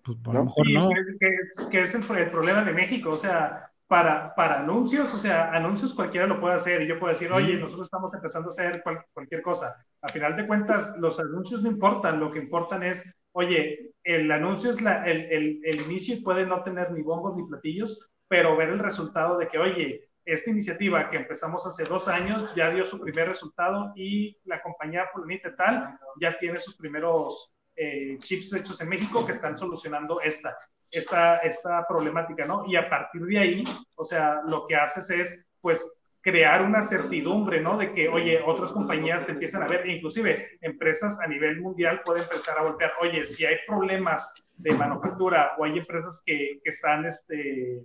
[0.05, 0.91] Pues a lo mejor no.
[1.19, 5.19] Que, es, que es el, el, problema de México, o sea, para, para anuncios, o
[5.19, 8.51] sea, anuncios cualquiera lo puede hacer y yo puedo decir, oye, nosotros estamos empezando a
[8.51, 8.83] hacer
[9.13, 9.77] cualquier cosa.
[10.03, 14.71] A final de cuentas, los anuncios no importan, lo que importan es, oye, el anuncio
[14.71, 18.57] es la, el, el, el inicio y puede no tener ni bombos ni platillos, pero
[18.57, 22.85] ver el resultado de que, oye, esta iniciativa que empezamos hace dos años ya dio
[22.85, 28.81] su primer resultado y la compañía fulanita tal ya tiene sus primeros eh, chips hechos
[28.81, 30.55] en México que están solucionando esta
[30.91, 32.65] esta, esta problemática, ¿no?
[32.67, 37.61] Y a partir de ahí, o sea, lo que haces es, pues, crear una certidumbre,
[37.61, 37.77] ¿no?
[37.79, 42.25] De que, oye, otras compañías te empiezan a ver, inclusive empresas a nivel mundial pueden
[42.25, 47.05] empezar a voltear, oye, si hay problemas de manufactura o hay empresas que, que están
[47.05, 47.85] este,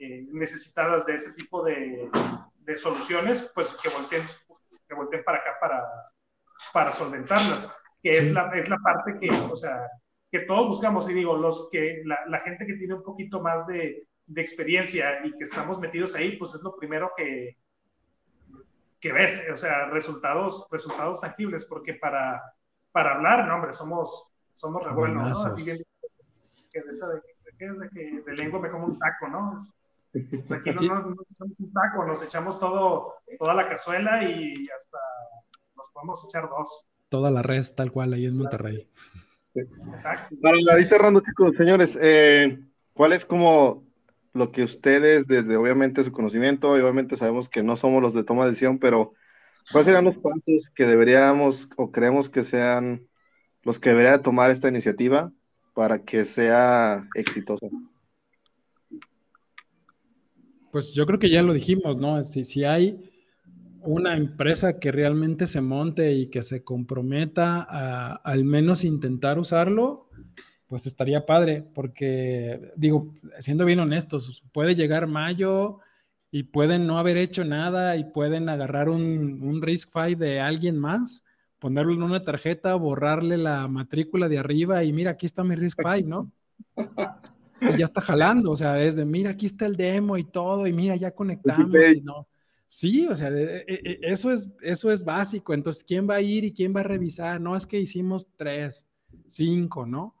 [0.00, 2.08] eh, necesitadas de ese tipo de,
[2.60, 4.22] de, soluciones, pues que volteen,
[4.86, 5.84] que volteen para acá para,
[6.72, 9.88] para solventarlas, que es, la, es la parte que, o sea,
[10.30, 14.06] que todos buscamos, y digo, los que, la, gente que tiene un poquito más de,
[14.26, 17.56] de, experiencia y que estamos metidos ahí, pues es lo primero que,
[19.00, 22.40] que ves, o sea, resultados, resultados tangibles, porque para,
[22.92, 25.50] para hablar, no, hombre, somos, somos re buenos, ¿no?
[25.50, 25.76] Así que,
[26.70, 27.20] que de esa de,
[27.58, 29.58] de, de lengua me como un taco, ¿no?
[30.30, 34.98] Pues aquí no, nos echamos un taco, nos echamos todo, toda la cazuela y hasta
[35.76, 36.86] nos podemos echar dos.
[37.08, 38.88] Toda la red, tal cual, ahí en Monterrey.
[39.54, 40.36] Exacto.
[40.42, 42.58] Para ir cerrando, chicos, señores, eh,
[42.92, 43.84] ¿cuál es como
[44.32, 48.44] lo que ustedes, desde obviamente su conocimiento, obviamente sabemos que no somos los de toma
[48.44, 49.14] de decisión, pero
[49.72, 53.06] ¿cuáles serían los pasos que deberíamos o creemos que sean
[53.62, 55.32] los que debería tomar esta iniciativa
[55.74, 57.66] para que sea exitosa?
[60.70, 62.22] Pues yo creo que ya lo dijimos, ¿no?
[62.24, 62.98] Si, si hay
[63.80, 70.08] una empresa que realmente se monte y que se comprometa a al menos intentar usarlo,
[70.66, 75.78] pues estaría padre, porque digo, siendo bien honestos, puede llegar mayo
[76.30, 80.78] y pueden no haber hecho nada y pueden agarrar un, un Risk 5 de alguien
[80.78, 81.24] más,
[81.58, 85.80] ponerlo en una tarjeta, borrarle la matrícula de arriba y mira, aquí está mi Risk
[85.82, 86.30] 5, ¿no?
[87.60, 90.66] Y ya está jalando, o sea, es de, mira, aquí está el demo y todo,
[90.66, 91.74] y mira, ya conectamos.
[91.74, 92.28] Y no.
[92.68, 95.54] Sí, o sea, e, e, eso es, eso es básico.
[95.54, 97.40] Entonces, ¿quién va a ir y quién va a revisar?
[97.40, 98.86] No es que hicimos tres,
[99.26, 100.14] cinco, ¿no?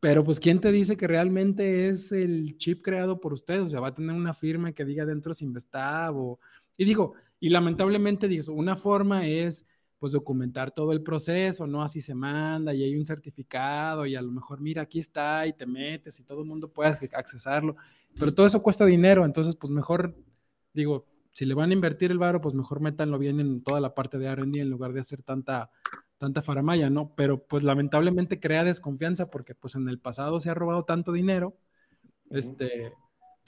[0.00, 3.62] Pero pues, ¿quién te dice que realmente es el chip creado por ustedes?
[3.62, 6.38] O sea, va a tener una firma que diga dentro Sinvestab o...
[6.76, 9.64] Y digo, y lamentablemente, digo, una forma es
[10.04, 11.80] pues documentar todo el proceso, ¿no?
[11.80, 15.54] Así se manda y hay un certificado y a lo mejor, mira, aquí está y
[15.54, 17.74] te metes y todo el mundo puede accesarlo,
[18.20, 20.14] pero todo eso cuesta dinero, entonces pues mejor,
[20.74, 23.94] digo, si le van a invertir el varo, pues mejor métanlo bien en toda la
[23.94, 25.70] parte de R&D en lugar de hacer tanta
[26.18, 27.14] tanta faramaya, ¿no?
[27.16, 31.56] Pero pues lamentablemente crea desconfianza porque pues en el pasado se ha robado tanto dinero,
[32.28, 32.92] este,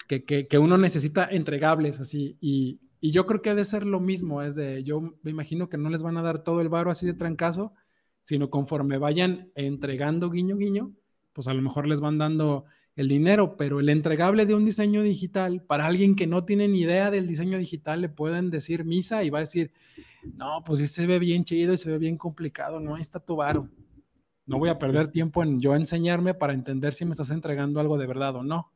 [0.08, 4.00] que, que, uno necesita entregables así y, y, yo creo que ha de ser lo
[4.00, 6.90] mismo, es de, yo me imagino que no les van a dar todo el varo
[6.90, 7.72] así de trancazo,
[8.22, 10.92] sino conforme vayan entregando guiño guiño,
[11.32, 12.64] pues a lo mejor les van dando
[12.96, 16.80] el dinero, pero el entregable de un diseño digital, para alguien que no tiene ni
[16.80, 19.70] idea del diseño digital, le pueden decir misa y va a decir,
[20.34, 23.36] no, pues sí se ve bien chido y se ve bien complicado, no, está tu
[23.36, 23.68] varo.
[24.46, 27.98] No voy a perder tiempo en yo enseñarme para entender si me estás entregando algo
[27.98, 28.72] de verdad o no.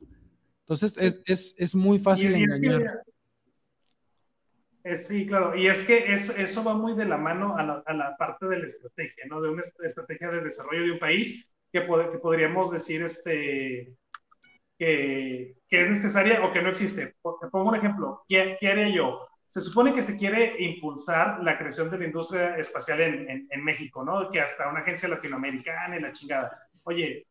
[0.60, 3.02] Entonces es, es, muy fácil engañar.
[4.94, 8.16] Sí, claro, y es que eso va muy de la mano a la, a la,
[8.16, 9.40] parte de la estrategia, ¿no?
[9.40, 13.94] De una estrategia de desarrollo de un país que, que podríamos decir, este,
[14.80, 17.06] que, es necesaria o que no existe.
[17.06, 18.24] Te pongo un ejemplo.
[18.28, 19.26] ¿Qué, ¿Qué, haría yo?
[19.46, 24.04] Se supone que se quiere impulsar la creación de la industria espacial en, en, México,
[24.04, 24.30] ¿no?
[24.30, 26.68] Que hasta una agencia latinoamericana y la chingada.
[26.84, 27.26] Oye,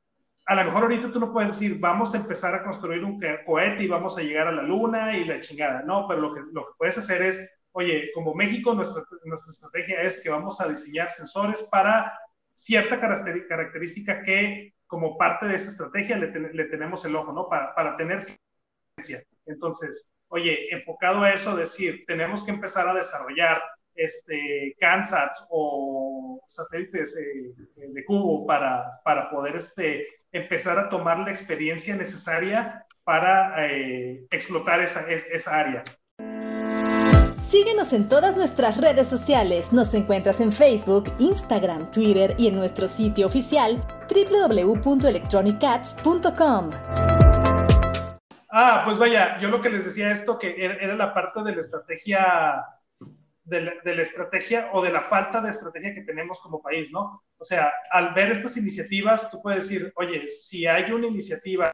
[0.49, 3.83] a lo mejor ahorita tú no puedes decir, vamos a empezar a construir un cohete
[3.83, 5.83] y vamos a llegar a la luna y la chingada.
[5.83, 10.01] No, pero lo que, lo que puedes hacer es, oye, como México, nuestra, nuestra estrategia
[10.01, 12.17] es que vamos a diseñar sensores para
[12.55, 17.47] cierta característica que como parte de esa estrategia le, tenemos el ojo, ¿no?
[17.47, 19.23] Para, para tener ciencia.
[19.45, 23.61] Entonces, oye, enfocado a eso, decir, tenemos que empezar a desarrollar
[23.93, 27.53] este, CANSATs o satélites eh,
[27.87, 34.81] de cubo para, para poder este, empezar a tomar la experiencia necesaria para eh, explotar
[34.81, 35.83] esa, esa área.
[37.49, 39.73] Síguenos en todas nuestras redes sociales.
[39.73, 46.69] Nos encuentras en Facebook, Instagram, Twitter y en nuestro sitio oficial www.electronicats.com.
[48.51, 51.61] Ah, pues vaya, yo lo que les decía esto que era la parte de la
[51.61, 52.65] estrategia
[53.43, 56.91] de la, de la, estrategia o de la falta de estrategia que tenemos como país,
[56.91, 57.23] ¿no?
[57.37, 61.71] O sea, al ver estas iniciativas, tú puedes decir, oye, si hay una iniciativa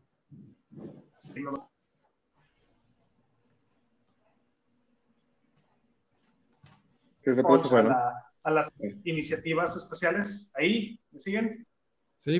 [8.43, 8.71] a, las
[9.03, 10.51] iniciativas especiales.
[10.55, 11.67] Ahí, ¿me siguen?
[12.17, 12.39] Sí.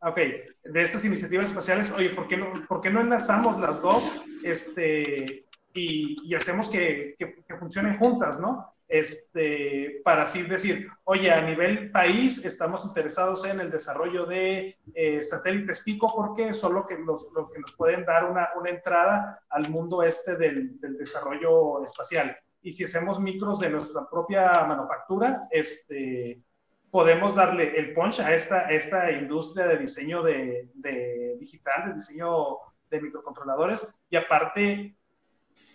[0.00, 0.16] Ok,
[0.64, 4.10] de estas iniciativas espaciales, oye, ¿por qué no, por qué no enlazamos las dos
[4.42, 8.72] este, y, y hacemos que, que, que, funcionen juntas, ¿no?
[8.92, 15.22] este, para así decir, oye, a nivel país estamos interesados en el desarrollo de eh,
[15.22, 19.40] satélites pico porque son lo que, los, lo que nos pueden dar una, una entrada
[19.48, 22.36] al mundo este del, del, desarrollo espacial.
[22.60, 26.42] Y si hacemos micros de nuestra propia manufactura, este,
[26.90, 32.58] podemos darle el punch a esta, esta industria de diseño de, de digital, de diseño
[32.90, 34.94] de microcontroladores y aparte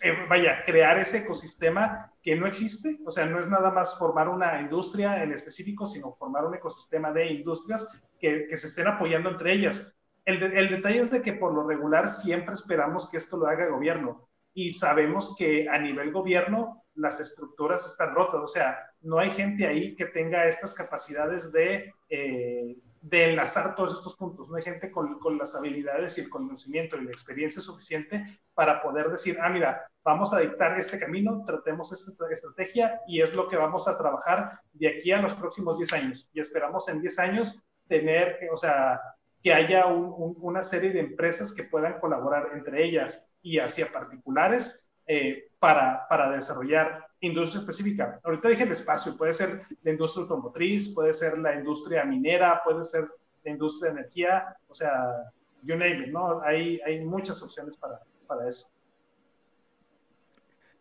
[0.00, 4.28] eh, vaya, crear ese ecosistema que no existe, o sea, no es nada más formar
[4.28, 9.52] una industria en específico, sino formar un ecosistema de industrias que, se estén apoyando entre
[9.52, 9.96] ellas.
[10.24, 13.64] El, el, detalle es de que por lo regular siempre esperamos que esto lo haga
[13.64, 14.28] el gobierno.
[14.54, 19.66] Y sabemos que a nivel gobierno las estructuras están rotas, o sea, no hay gente
[19.66, 24.90] ahí que tenga estas capacidades de, eh, de enlazar todos estos puntos, no hay gente
[24.90, 29.48] con, con, las habilidades y el conocimiento y la experiencia suficiente para poder decir, ah,
[29.48, 33.96] mira, vamos a dictar este camino, tratemos esta estrategia y es lo que vamos a
[33.96, 36.28] trabajar de aquí a los próximos 10 años.
[36.32, 39.00] Y esperamos en 10 años tener, o sea,
[39.42, 43.92] que haya un, un, una serie de empresas que puedan colaborar entre ellas y hacia
[43.92, 48.20] particulares eh, para, para, desarrollar industria específica.
[48.22, 52.84] Ahorita dije el espacio, puede ser la industria automotriz, puede ser la industria minera, puede
[52.84, 53.08] ser
[53.44, 55.30] la industria de energía, o sea,
[55.62, 56.40] you name it, ¿no?
[56.42, 58.70] Hay, hay muchas opciones para, para eso.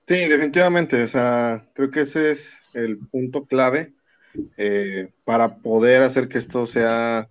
[0.07, 3.93] Sí, definitivamente, o sea, creo que ese es el punto clave
[4.55, 7.27] eh, para poder hacer que esto sea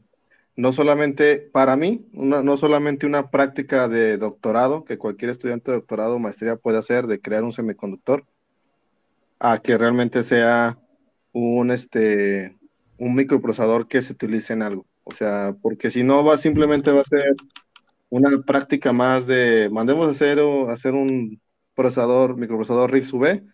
[0.57, 5.77] no solamente para mí, una, no solamente una práctica de doctorado que cualquier estudiante de
[5.77, 8.25] doctorado o maestría puede hacer de crear un semiconductor,
[9.39, 10.79] a que realmente sea
[11.33, 12.57] un, este,
[12.99, 14.87] un microprocesador que se utilice en algo.
[15.05, 17.35] O sea, porque si no va simplemente va a ser
[18.09, 21.41] una práctica más de mandemos a hacer, hacer un
[21.75, 23.45] procesador, microprocesador RISC-V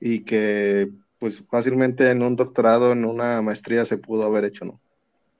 [0.00, 4.80] y que pues fácilmente en un doctorado, en una maestría se pudo haber hecho, ¿no?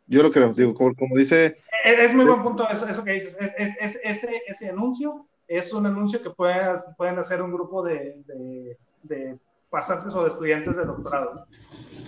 [0.06, 1.56] Yo lo creo, digo, como, como dice...
[1.84, 3.38] Es, muy buen punto eso, eso que dices.
[3.40, 8.20] Es, es, ese, ese anuncio es un anuncio que pueden, pueden hacer un grupo de,
[8.26, 9.38] de, de
[9.70, 11.46] pasantes o de estudiantes de doctorado.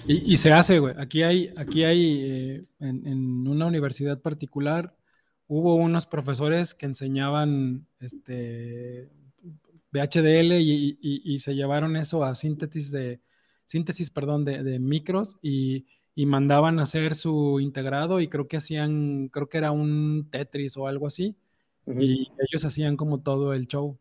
[0.07, 0.95] Y, y se hace, güey.
[0.99, 4.97] Aquí hay, aquí hay eh, en, en, una universidad particular,
[5.47, 9.09] hubo unos profesores que enseñaban este,
[9.93, 13.21] VHDL y, y, y se llevaron eso a síntesis de,
[13.65, 18.59] síntesis, perdón, de, de micros y y mandaban a hacer su integrado y creo que
[18.59, 21.37] hacían, creo que era un Tetris o algo así,
[21.87, 22.03] uh -huh.
[22.05, 23.99] y ellos hacían como todo el show.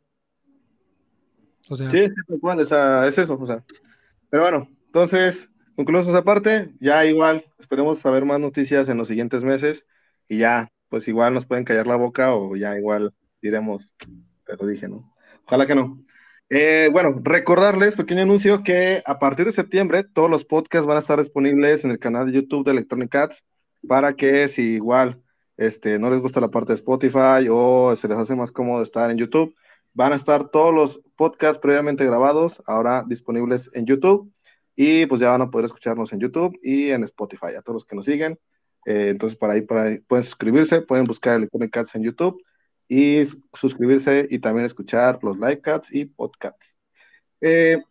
[1.72, 3.64] O sea, sí, es, igual, o sea, es eso, o sea.
[4.30, 9.46] Pero bueno, entonces, concluimos esa parte, ya igual, esperemos saber más noticias en los siguientes
[9.46, 9.86] meses
[10.28, 13.90] y ya, pues igual nos pueden callar la boca o ya igual diremos,
[14.44, 15.16] pero dije, ¿no?
[15.46, 16.04] Ojalá que no.
[16.50, 21.00] Eh, bueno, recordarles, pequeño anuncio, que a partir de septiembre todos los podcasts van a
[21.00, 23.46] estar disponibles en el canal de YouTube de Electronic Arts
[23.88, 25.22] para que si igual
[25.56, 29.10] este, no les gusta la parte de Spotify o se les hace más cómodo estar
[29.10, 29.56] en YouTube,
[29.94, 34.32] van a estar todos los podcasts previamente grabados ahora disponibles en YouTube
[34.76, 37.86] y pues ya van a poder escucharnos en YouTube y en Spotify, a todos los
[37.86, 38.40] que nos siguen.
[38.86, 42.42] Eh, entonces, para ahí, pueden suscribirse, pueden buscar Electronic Arts en YouTube
[42.88, 43.24] y
[43.54, 46.76] suscribirse y también escuchar los live cats y podcasts.
[47.40, 47.84] Eh,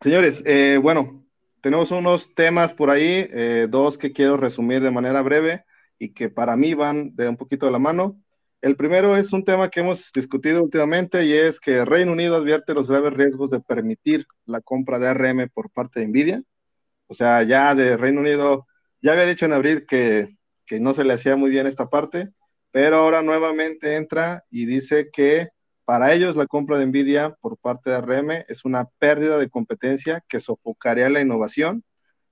[0.00, 1.24] señores, eh, bueno,
[1.60, 3.28] tenemos unos temas por ahí,
[3.68, 5.64] dos que quiero resumir de manera breve
[5.98, 8.20] y que para mí van de un poquito de la mano.
[8.62, 12.74] El primero es un tema que hemos discutido últimamente y es que Reino Unido advierte
[12.74, 16.42] los graves riesgos de permitir la compra de ARM por parte de Nvidia.
[17.08, 18.68] O sea, ya de Reino Unido,
[19.02, 22.30] ya había dicho en abril que, que no se le hacía muy bien esta parte,
[22.70, 25.48] pero ahora nuevamente entra y dice que
[25.84, 30.24] para ellos la compra de Nvidia por parte de ARM es una pérdida de competencia
[30.28, 31.82] que sofocaría la innovación,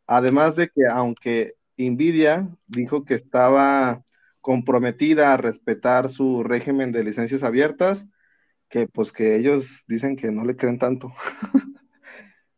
[0.06, 4.04] además de que aunque Nvidia dijo que estaba
[4.40, 8.06] comprometida a respetar su régimen de licencias abiertas,
[8.68, 11.12] que pues que ellos dicen que no le creen tanto.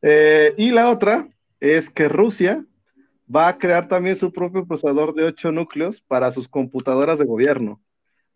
[0.02, 1.28] eh, y la otra
[1.60, 2.64] es que Rusia
[3.34, 7.82] va a crear también su propio procesador de 8 núcleos para sus computadoras de gobierno.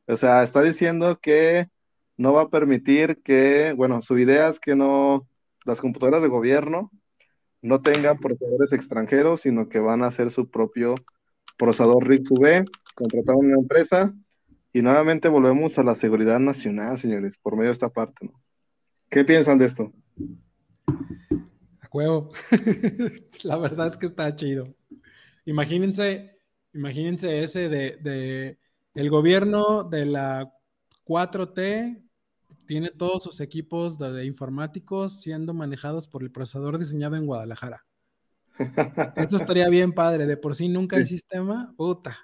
[0.06, 1.68] O sea, está diciendo que
[2.16, 5.28] no va a permitir que, bueno, su idea es que no,
[5.64, 6.90] las computadoras de gobierno
[7.62, 10.94] no tengan procesadores extranjeros, sino que van a hacer su propio
[11.56, 12.64] procesador RISC-V,
[12.94, 14.14] contratar una empresa
[14.72, 18.42] y nuevamente volvemos a la seguridad nacional, señores, por medio de esta parte, ¿no?
[19.10, 19.92] ¿Qué piensan de esto?
[21.80, 22.30] A huevo.
[23.44, 24.74] la verdad es que está chido.
[25.44, 26.38] Imagínense,
[26.74, 28.58] imagínense ese de, de,
[28.94, 30.52] el gobierno de la
[31.04, 32.02] 4T
[32.66, 37.86] tiene todos sus equipos de, informáticos siendo manejados por el procesador diseñado en Guadalajara.
[39.16, 42.16] Eso estaría bien padre, de por sí nunca hay sistema, puta.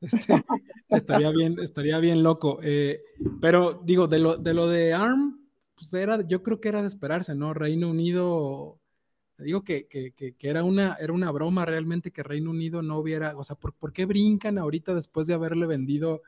[0.00, 0.44] Este,
[0.88, 2.58] estaría bien, estaría bien loco.
[2.62, 3.00] Eh,
[3.40, 5.40] pero digo, de lo, de lo de ARM,
[5.74, 7.54] pues era, yo creo que era de esperarse, ¿no?
[7.54, 8.78] Reino Unido
[9.38, 12.98] digo que, que, que, que, era, una, era una broma realmente que Reino Unido no
[12.98, 16.22] hubiera, o sea, ¿por, ¿por, qué brincan ahorita después de haberle vendido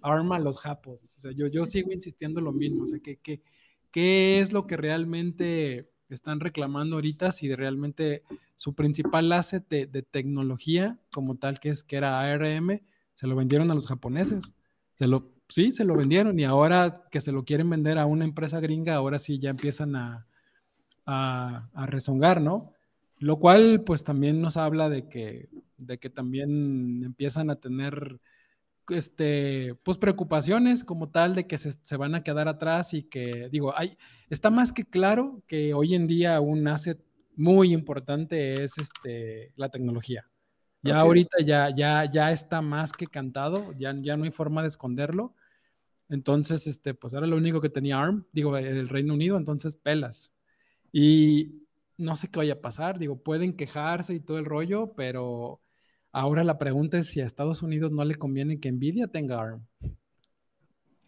[0.00, 1.02] arma a los japos?
[1.16, 3.18] O sea, yo, yo sigo insistiendo lo mismo, o sea, que,
[3.90, 8.22] qué es lo que realmente están reclamando ahorita, si realmente
[8.56, 12.80] su principal asset de, tecnología como tal, que es que era ARM,
[13.14, 14.52] se lo vendieron a los japoneses.
[14.94, 18.24] Se lo, sí, se lo vendieron y ahora que se lo quieren vender a una
[18.24, 20.26] empresa gringa, ahora sí ya empiezan a,
[21.06, 22.72] a, a rezongar, ¿no?
[23.18, 28.20] Lo cual pues también nos habla de que, de que también empiezan a tener
[28.88, 33.76] este, pues preocupaciones como tal de que se, van a quedar atrás y que, digo,
[33.76, 33.96] hay,
[34.28, 37.00] está más que claro que hoy en día un asset
[37.36, 40.28] muy importante es este, la tecnología.
[40.84, 44.68] Ya ahorita ya, ya, ya está más que cantado, ya, ya no hay forma de
[44.68, 45.34] esconderlo.
[46.08, 50.32] Entonces, este, pues ahora lo único que tenía ARM, digo, el Reino Unido, entonces pelas.
[50.90, 51.62] Y
[51.96, 55.60] no sé qué vaya a pasar, digo, pueden quejarse y todo el rollo, pero
[56.12, 59.66] Ahora la pregunta es si a Estados Unidos no le conviene que Nvidia tenga ARM.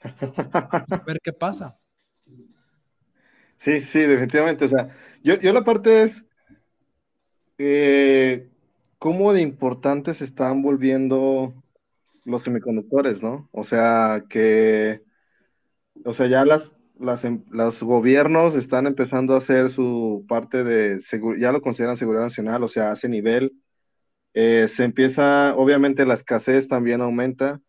[0.02, 1.78] a ver qué pasa.
[3.58, 4.64] Sí, sí, definitivamente.
[4.64, 4.88] O sea,
[5.22, 6.26] yo, la parte es
[7.58, 8.48] eh,
[8.98, 11.54] cómo de importantes están volviendo
[12.24, 13.48] los semiconductores, ¿no?
[13.52, 15.02] O sea, que,
[16.04, 16.74] o sea, ya las,
[17.24, 21.00] em, los gobiernos están empezando a hacer su parte de,
[21.38, 23.63] ya lo consideran seguridad nacional, o sea, ese nivel
[24.34, 27.60] eh, se empieza, obviamente la escasez también aumenta,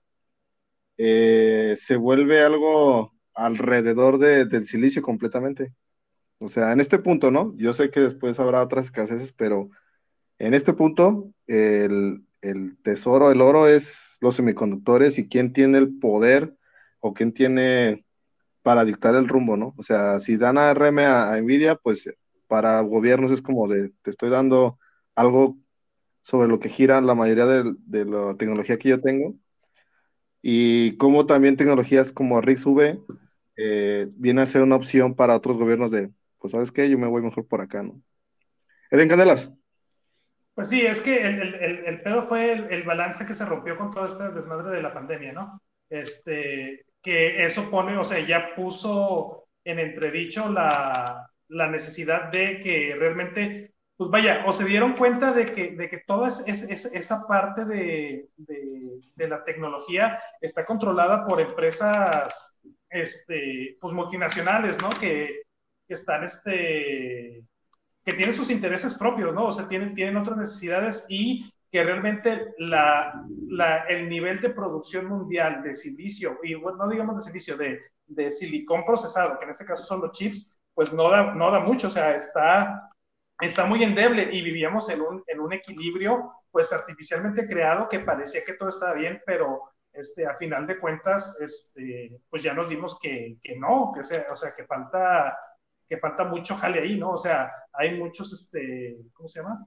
[0.97, 5.73] eh, se vuelve algo alrededor del silicio completamente.
[6.39, 7.53] O sea, en este punto, ¿no?
[7.57, 9.69] Yo sé que después habrá otras escaseces, pero
[10.39, 12.25] en este punto, el,
[12.83, 16.55] tesoro, el oro es los semiconductores y quién tiene el poder
[16.99, 18.05] o quién tiene
[18.63, 19.73] para dictar el rumbo, ¿no?
[19.77, 22.09] O sea, si dan ARM a, a Nvidia, pues
[22.47, 24.79] para gobiernos es como de, te estoy dando
[25.15, 25.57] algo
[26.25, 29.35] sobre lo que gira la mayoría de, la tecnología que yo tengo
[30.41, 32.97] y cómo también tecnologías como RIXV
[33.57, 36.09] eh, viene a ser una opción para otros gobiernos de,
[36.39, 38.01] pues sabes qué, yo me voy mejor por acá, ¿no?
[38.89, 39.53] Eden Candelas.
[40.55, 43.91] Pues sí, es que el, el, el pedo fue el, balance que se rompió con
[43.91, 45.61] todo este desmadre de la pandemia, ¿no?
[45.87, 52.95] Este, que eso pone, o sea, ya puso en entredicho la, la necesidad de que
[52.97, 57.63] realmente pues vaya, o se dieron cuenta de que, de que toda es, esa parte
[57.63, 62.57] de, de, la tecnología está controlada por empresas
[62.89, 64.89] este, pues multinacionales, ¿no?
[64.89, 65.43] Que,
[65.87, 67.43] que, están, este,
[68.03, 69.45] que tienen sus intereses propios, ¿no?
[69.45, 73.13] O sea, tienen, tienen otras necesidades y que realmente la,
[73.47, 77.79] la, el nivel de producción mundial de silicio, y bueno, no digamos de silicio, de,
[78.07, 81.61] de silicón procesado, que en este caso son los chips, pues no da, no da
[81.61, 82.89] mucho, o sea, está
[83.39, 88.43] está muy endeble y vivíamos en un, en un equilibrio pues artificialmente creado que parecía
[88.45, 89.61] que todo estaba bien, pero
[89.91, 94.25] este, a final de cuentas, este, pues ya nos dimos que, que no, que sea,
[94.31, 95.37] o sea, que falta,
[95.87, 97.11] que falta mucho jale ahí, ¿no?
[97.11, 99.65] O sea, hay muchos, este, ¿cómo se llama?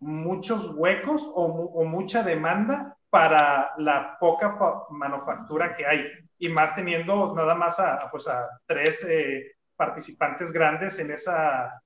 [0.00, 4.56] Muchos huecos o, o mucha demanda para la poca
[4.90, 6.06] manufactura que hay,
[6.38, 11.82] y más teniendo nada más a, pues a tres eh, participantes grandes en esa,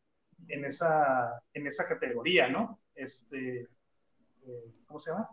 [0.49, 2.81] en esa, en esa categoría, ¿no?
[2.95, 3.69] Este,
[4.47, 5.29] eh, ¿Cómo se llama?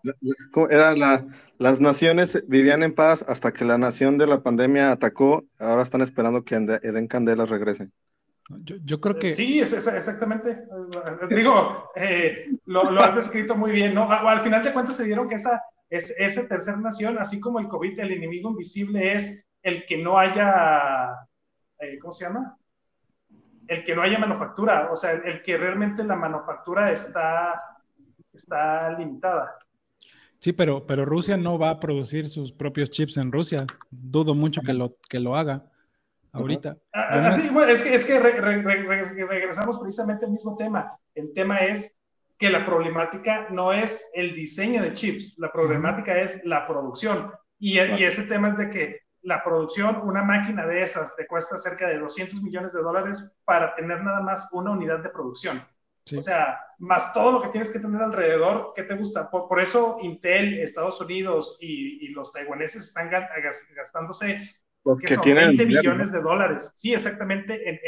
[0.70, 1.26] Era la,
[1.58, 6.02] las naciones vivían en paz hasta que la nación de la pandemia atacó, ahora están
[6.02, 7.89] esperando que Eden Candela regrese.
[8.64, 9.34] Yo, yo, creo que...
[9.34, 10.66] Sí, es, exactamente.
[11.30, 14.12] Digo, eh, lo, lo, has descrito muy bien, ¿no?
[14.12, 17.68] Al final de cuentas se dieron que esa, es, esa tercera nación, así como el
[17.68, 21.28] COVID, el enemigo invisible es el que no haya,
[21.80, 22.58] eh, ¿cómo se llama?
[23.72, 27.80] El que no haya manufactura, o sea, el, que realmente la manufactura está,
[28.34, 29.57] está limitada.
[30.39, 33.65] Sí, pero, pero Rusia no va a producir sus propios chips en Rusia.
[33.89, 35.63] Dudo mucho que lo, que lo haga
[36.34, 36.76] ahorita.
[36.91, 40.91] Ah, ah, sí, bueno, es que, es que regresamos precisamente al mismo tema.
[41.15, 41.97] El tema es
[42.38, 47.32] que la problemática no es el diseño de chips, la problemática es la producción.
[47.57, 51.57] Y, y, ese tema es de que la producción, una máquina de esas te cuesta
[51.57, 55.63] cerca de 200 millones de dólares para tener nada más una unidad de producción.
[56.17, 59.30] O sea, más todo lo que tienes que tener alrededor, ¿qué te gusta?
[59.30, 64.41] Por, eso Intel, Estados Unidos y, los taiwaneses están gastándose
[64.84, 66.74] los que, tienen 20 millones de dólares.
[66.76, 67.80] Sí, exactamente,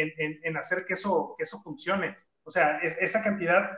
[0.43, 2.15] en, hacer que eso, que eso funcione.
[2.43, 3.71] O sea, esa cantidad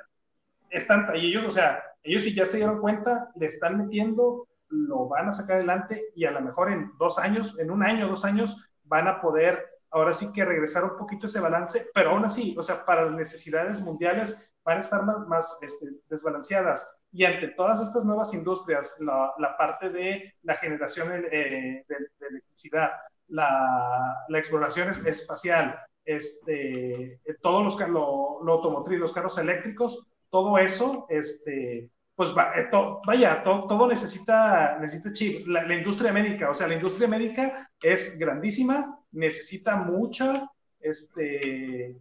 [0.70, 1.16] es tanta.
[1.16, 4.47] Y ellos, o sea, ellos si ya se dieron cuenta, le están metiendo
[4.88, 8.07] lo van a sacar adelante y a lo mejor en dos años, en un año,
[8.07, 12.26] dos años, van a poder ahora sí que regresar un poquito ese balance, pero aún
[12.26, 16.97] así, o sea, para las necesidades mundiales van a estar más, más este, desbalanceadas.
[17.11, 22.91] Y ante todas estas nuevas industrias, la, la parte de la generación eh, de, electricidad,
[23.28, 31.05] la, la exploración espacial, este, todos los lo, lo automotriz, los carros eléctricos, todo eso,
[31.09, 32.70] este, pues eh,
[33.05, 35.47] vaya, todo necesita, necesita chips.
[35.47, 40.49] La, industria médica, o sea, la industria médica es grandísima, necesita mucha,
[40.80, 41.97] este,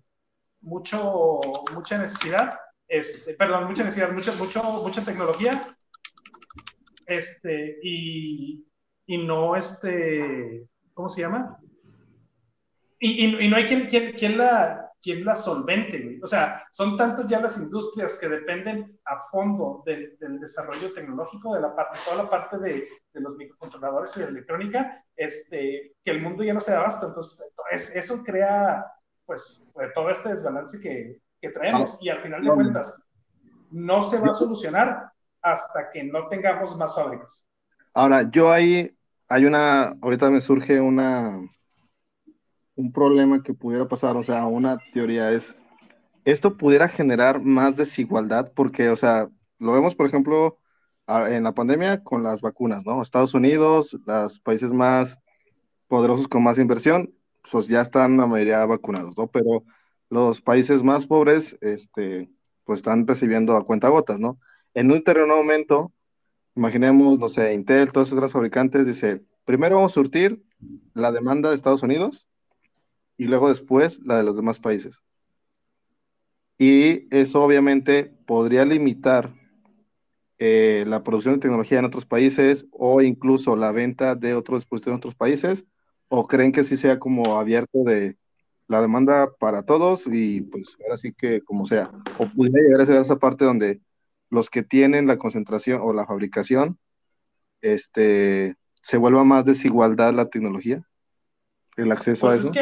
[0.61, 1.41] mucho,
[1.73, 2.57] mucha necesidad,
[2.87, 5.69] este, perdón, mucha necesidad, mucha, mucho, mucha tecnología,
[7.07, 8.65] este, y,
[9.07, 11.59] y no, este, ¿cómo se llama?
[13.01, 17.29] Y, y, no hay quien, quien, quien la, quién la solvente, O sea, son tantas
[17.29, 22.31] ya las industrias que dependen a fondo del, desarrollo tecnológico, de la parte, toda la
[22.31, 26.81] parte de, los microcontroladores y de electrónica, este, que el mundo ya no se da
[26.81, 27.07] basta.
[27.07, 28.87] Entonces, eso crea,
[29.27, 31.95] pues, pues, todo este desbalance que, que traemos.
[31.95, 32.99] Ah, y al final de cuentas,
[33.71, 37.47] no se va a solucionar hasta que no tengamos más fábricas.
[37.93, 38.91] Ahora, yo ahí,
[39.29, 41.43] hay una, ahorita me surge una,
[42.77, 45.57] un problema que pudiera pasar, o sea, una teoría es,
[46.25, 50.59] esto pudiera generar más desigualdad porque, o sea, lo vemos, por ejemplo,
[51.07, 53.03] en la pandemia con las vacunas, ¿no?
[53.03, 55.21] Estados Unidos, los países más
[55.87, 57.15] poderosos con más inversión,
[57.51, 59.27] pues ya están la mayoría vacunados, ¿no?
[59.29, 59.65] Pero
[60.09, 62.31] los países más pobres, este,
[62.65, 64.39] pues están recibiendo a cuenta gotas, ¿no?
[64.73, 65.93] En un terreno momento,
[66.57, 70.43] imaginemos, no sé, Intel, todos esos grandes fabricantes, dice, primero vamos a surtir
[70.95, 72.27] la demanda de Estados Unidos
[73.17, 75.01] y luego después la de los demás países.
[76.59, 79.35] Y eso obviamente podría limitar
[80.39, 84.95] eh, la producción de tecnología en otros países o incluso la venta de otros dispositivos
[84.95, 85.67] en otros países,
[86.09, 88.17] o creen que sí sea como abierto de
[88.67, 92.87] la demanda para todos y pues ahora sí que como sea, o pudiera llegar a
[92.87, 93.81] ser esa parte donde
[94.31, 96.79] los que tienen la concentración o la fabricación,
[97.61, 100.83] este, se vuelva más desigualdad la tecnología,
[101.77, 102.53] el acceso a pues eso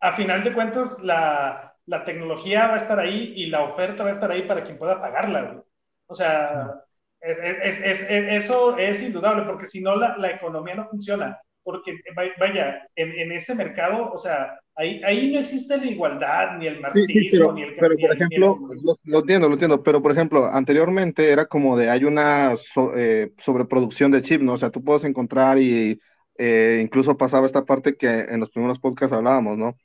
[0.00, 4.10] a final de cuentas, la, la, tecnología va a estar ahí y la oferta va
[4.10, 5.62] a estar ahí para quien pueda pagarla,
[6.06, 6.84] O sea,
[7.20, 11.38] es, es, eso es indudable, porque si no, la, la, economía no funciona.
[11.62, 12.00] Porque,
[12.38, 16.80] vaya, en, en, ese mercado, o sea, ahí, ahí no existe la igualdad, ni el
[16.80, 18.58] marxismo, pero, ni el Pero, por ejemplo,
[19.04, 22.54] lo, entiendo, lo entiendo, pero, por ejemplo, anteriormente era como de hay una
[22.96, 24.54] eh, sobreproducción de chip, ¿no?
[24.54, 26.00] O sea, tú puedes encontrar y
[26.38, 29.76] eh, incluso pasaba esta parte que en los primeros podcasts hablábamos, ¿no?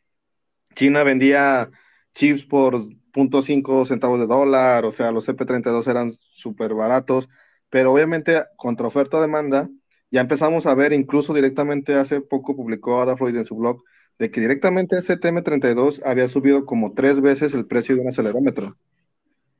[0.75, 1.69] China vendía
[2.13, 2.75] chips por
[3.13, 7.29] 0.5 centavos de dólar, o sea, los CP32 eran súper baratos,
[7.69, 9.69] pero obviamente contra oferta-demanda,
[10.11, 13.83] ya empezamos a ver, incluso directamente hace poco publicó Adafruit en su blog,
[14.19, 18.77] de que directamente ese TM32 había subido como tres veces el precio de un acelerómetro.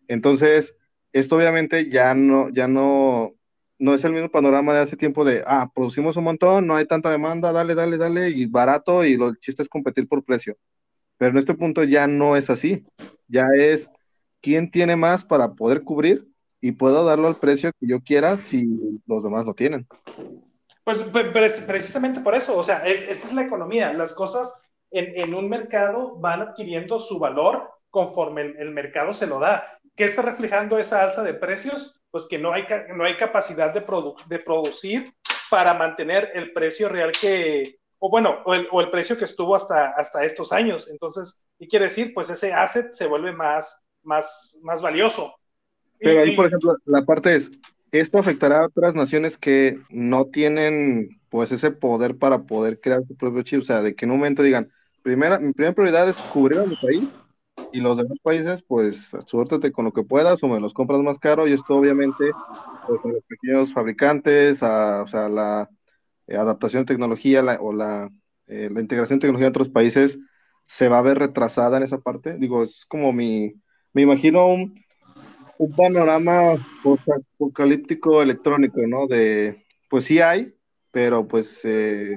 [0.07, 0.77] Entonces,
[1.11, 3.33] esto obviamente ya no, ya no,
[3.79, 6.85] no es el mismo panorama de hace tiempo de, ah, producimos un montón, no hay
[6.85, 10.57] tanta demanda, dale, dale, dale, y barato, y lo, chiste es competir por precio.
[11.17, 12.85] Pero en este punto ya no es así.
[13.27, 13.89] Ya es
[14.41, 16.27] quién tiene más para poder cubrir
[16.61, 19.87] y puedo darlo al precio que yo quiera si los demás no tienen.
[20.83, 23.93] Pues precisamente por eso, o sea, esa es la economía.
[23.93, 24.59] Las cosas
[24.91, 29.79] en, un mercado van adquiriendo su valor conforme el, mercado se lo da.
[29.95, 32.01] ¿Qué está reflejando esa alza de precios?
[32.11, 33.83] Pues que no hay, no hay capacidad de,
[34.27, 35.13] de producir
[35.49, 40.25] para mantener el precio real que, o bueno, o el, precio que estuvo hasta, hasta
[40.25, 40.89] estos años.
[40.91, 42.13] Entonces, ¿qué quiere decir?
[42.13, 45.33] Pues ese asset se vuelve más, más, más valioso.
[45.99, 47.49] Pero ahí, por ejemplo, la parte es,
[47.93, 53.15] ¿esto afectará a otras naciones que no tienen pues ese poder para poder crear su
[53.15, 53.61] propio chip?
[53.61, 54.69] O sea, de que en un momento digan,
[55.01, 57.09] primera, mi primera prioridad es cubrir a mi país
[57.71, 61.19] y los demás países, pues suéltate con lo que puedas o me los compras más
[61.19, 62.31] caro y esto obviamente,
[62.85, 65.69] pues los pequeños fabricantes, o sea, la,
[66.27, 68.09] adaptación de tecnología o la,
[68.47, 70.19] eh, la, integración de tecnología en otros países
[70.65, 72.37] se va a ver retrasada en esa parte.
[72.37, 73.53] Digo, es como mi,
[73.93, 74.83] me imagino un,
[75.57, 79.07] un panorama post-apocalíptico electrónico, ¿no?
[79.07, 80.53] De, pues sí hay,
[80.91, 82.15] pero pues, eh,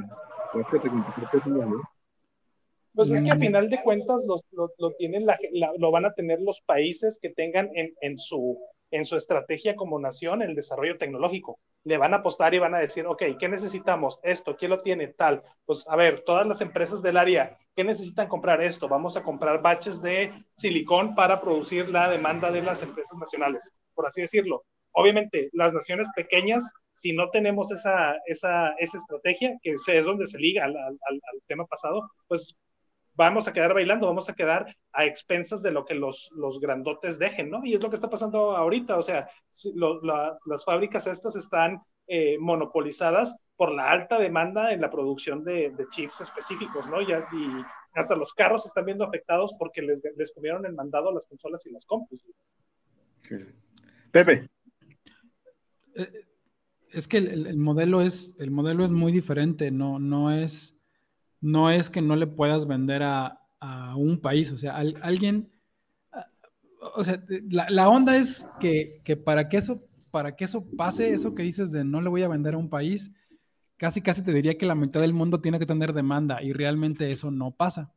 [0.52, 0.90] pues que te
[2.94, 4.36] Pues es que a final de cuentas lo,
[4.78, 5.36] lo, tienen la,
[5.78, 8.58] lo van a tener los países que tengan en, en, su,
[8.96, 12.80] en su estrategia como nación el desarrollo tecnológico le van a apostar y van a
[12.80, 14.18] decir, ok, ¿qué necesitamos?
[14.22, 15.08] Esto, ¿quién lo tiene?
[15.08, 15.42] Tal.
[15.64, 18.88] Pues a ver, todas las empresas del área, ¿qué necesitan comprar esto?
[18.88, 24.06] Vamos a comprar baches de silicón para producir la demanda de las empresas nacionales, por
[24.06, 24.64] así decirlo.
[24.92, 30.38] Obviamente, las naciones pequeñas, si no tenemos esa, esa, esa estrategia, que es donde se
[30.38, 32.56] liga al, al, al tema pasado, pues
[33.16, 37.18] vamos a quedar bailando, vamos a quedar a expensas de lo que los, los grandotes
[37.18, 37.64] dejen, ¿no?
[37.64, 39.28] Y es lo que está pasando ahorita, o sea,
[40.46, 46.20] las fábricas estas están eh, monopolizadas por la alta demanda en la producción de, chips
[46.20, 47.00] específicos, ¿no?
[47.00, 47.64] Ya, y
[47.94, 51.26] hasta los carros se están viendo afectados porque les, les comieron el mandado a las
[51.26, 52.22] consolas y las compus.
[54.12, 54.48] Pepe.
[55.94, 56.26] Eh,
[56.92, 60.75] es que el, modelo es, el modelo es muy diferente, no, no, es,
[61.46, 63.40] no es que no le puedas vender a,
[63.96, 65.50] un país, o sea, alguien,
[66.94, 69.82] o sea, la, onda es que, para, que eso,
[70.12, 72.68] para que eso pase, eso que dices de no le voy a vender a un
[72.68, 73.10] país,
[73.76, 77.10] casi casi te diría que la mitad del mundo tiene que tener demanda y realmente
[77.10, 77.92] eso no pasa.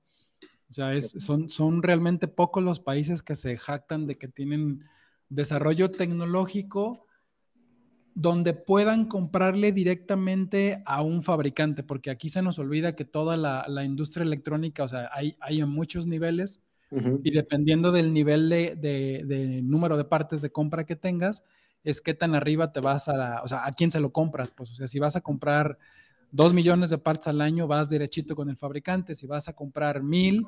[0.70, 4.86] O sea, es, son, son realmente pocos los países que se jactan de que tienen
[5.28, 7.06] desarrollo tecnológico
[8.20, 13.86] donde puedan comprarle directamente a un fabricante, porque aquí se nos olvida que toda la,
[13.86, 16.62] industria electrónica, o sea, hay, hay en muchos niveles
[17.24, 21.46] y dependiendo del nivel de, número de partes de compra que tengas,
[21.86, 24.72] es qué tan arriba te vas a, o sea, a quién se lo compras, pues,
[24.72, 25.78] o sea, si vas a comprar
[26.30, 30.04] dos millones de partes al año, vas derechito con el fabricante, si vas a comprar
[30.04, 30.46] mil,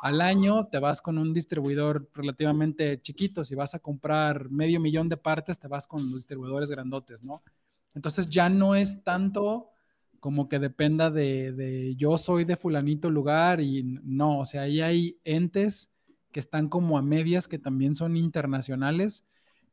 [0.00, 3.44] al año te vas con un distribuidor relativamente chiquito.
[3.44, 7.42] Si vas a comprar medio millón de partes, te vas con los distribuidores grandotes, ¿no?
[7.94, 9.70] Entonces ya no es tanto
[10.18, 15.18] como que dependa de, yo soy de fulanito lugar y no, o sea, ahí hay
[15.24, 15.90] entes
[16.30, 19.26] que están como a medias que también son internacionales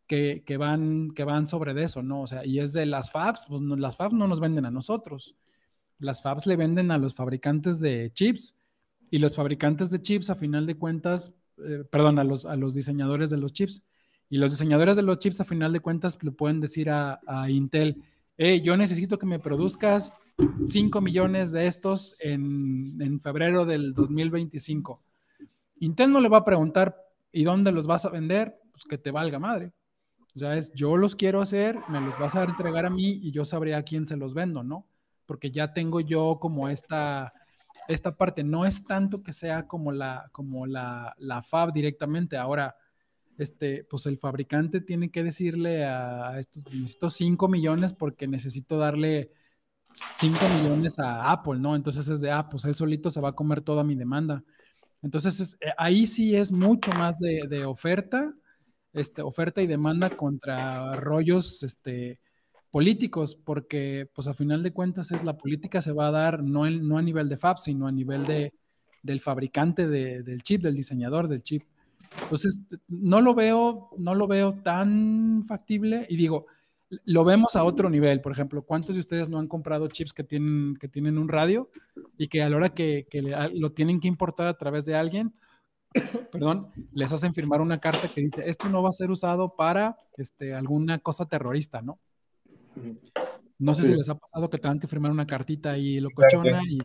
[0.08, 2.22] que, van, que van sobre eso, ¿no?
[2.22, 5.36] O sea, y es de las fabs, pues las fabs no nos venden a nosotros,
[6.00, 8.56] las fabs le venden a los fabricantes de chips
[9.10, 12.74] y los fabricantes de chips, a final de cuentas, eh, perdón, a los, a los
[12.74, 13.84] diseñadores de los chips.
[14.30, 18.04] Y los diseñadores de los chips, a final de cuentas, le pueden decir a, Intel,
[18.38, 20.14] hey, yo necesito que me produzcas
[20.64, 25.02] 5 millones de estos en, en, febrero del 2025.
[25.80, 26.98] Intel no le va a preguntar,
[27.32, 28.60] ¿y dónde los vas a vender?
[28.72, 29.72] Pues que te valga madre.
[30.36, 33.32] O sea, es, yo los quiero hacer, me los vas a entregar a mí y
[33.32, 34.86] yo sabré a quién se los vendo, ¿no?
[35.26, 37.34] Porque ya tengo yo como esta
[37.88, 38.44] esta parte.
[38.44, 42.38] No es tanto que sea como la, como la, la fab directamente.
[42.38, 42.76] Ahora,
[43.38, 49.32] este, pues el fabricante tiene que decirle a estos, necesito 5 millones porque necesito darle
[50.16, 51.76] 5 millones a Apple, ¿no?
[51.76, 54.44] Entonces es de, ah, pues él solito se va a comer toda mi demanda.
[55.02, 58.34] Entonces eh, ahí sí es mucho más de, de, oferta,
[58.94, 62.20] este, oferta y demanda contra rollos, este,
[62.72, 66.70] políticos, porque pues a final de cuentas es la política se va a dar no,
[66.70, 68.54] no a nivel de fab, sino a nivel de,
[69.04, 71.64] del fabricante del chip, del diseñador del chip.
[72.24, 76.46] Entonces, no lo veo, no lo veo tan factible y digo,
[77.04, 80.24] lo vemos a otro nivel, por ejemplo, ¿cuántos de ustedes no han comprado chips que
[80.24, 81.70] tienen, que tienen un radio
[82.18, 85.34] y que a la hora que, que lo tienen que importar a través de alguien,
[86.32, 89.98] perdón, les hacen firmar una carta que dice, esto no va a ser usado para
[90.18, 92.00] este, alguna cosa terrorista, ¿no?
[93.60, 96.62] No sé si les ha pasado que tengan que firmar una cartita y lo cochona
[96.64, 96.80] y,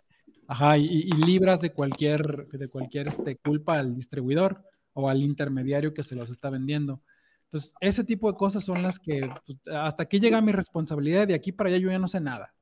[0.48, 4.64] ajá, y, libras de cualquier, de cualquier este, culpa al distribuidor
[4.94, 7.02] o al intermediario que se los está vendiendo.
[7.44, 11.26] Entonces, ese tipo de cosas son las que pues, hasta aquí llega mi responsabilidad.
[11.26, 12.54] De aquí para allá yo ya no sé nada.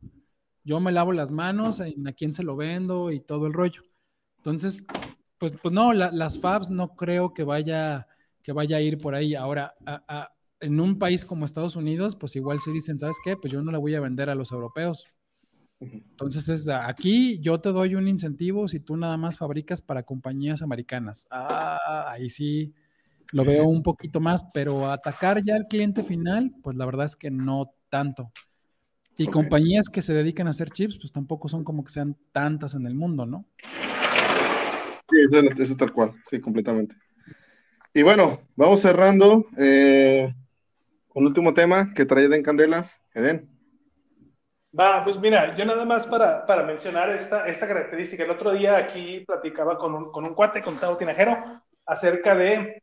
[0.65, 3.83] Yo me lavo las manos en a quién se lo vendo y todo el rollo.
[4.39, 4.85] Entonces,
[5.39, 8.09] pues, pues no, las fabs no creo que vaya,
[8.43, 9.35] que vaya a ir por ahí.
[9.37, 13.37] Ahora, a, en un país como Estados Unidos, pues igual si dicen, ¿sabes qué?
[13.37, 15.07] Pues yo no le voy a vender a los europeos.
[15.81, 20.61] Entonces, es, aquí yo te doy un incentivo si tú nada más fabricas para compañías
[20.61, 21.27] americanas.
[21.31, 22.75] Ah, ahí sí
[23.33, 27.17] lo veo un poquito más, pero atacar ya al cliente final, pues la verdad es
[27.17, 28.31] que no tanto.
[29.17, 32.75] Y compañías que se dedican a hacer chips, pues tampoco son como que sean tantas
[32.75, 33.47] en el mundo, ¿no?
[35.11, 36.97] Sí, eso, eso tal cual, sí, completamente.
[37.93, 39.47] Y bueno, vamos cerrando.
[39.59, 40.33] Eh,
[41.21, 43.47] un último tema que trae en Candelas, Eden.
[44.79, 48.25] Va, pues mira, yo nada más para, para mencionar esta, esta característica.
[48.25, 52.83] El otro día aquí platicaba con un, con un cuate, con Tao Tinajero, acerca de,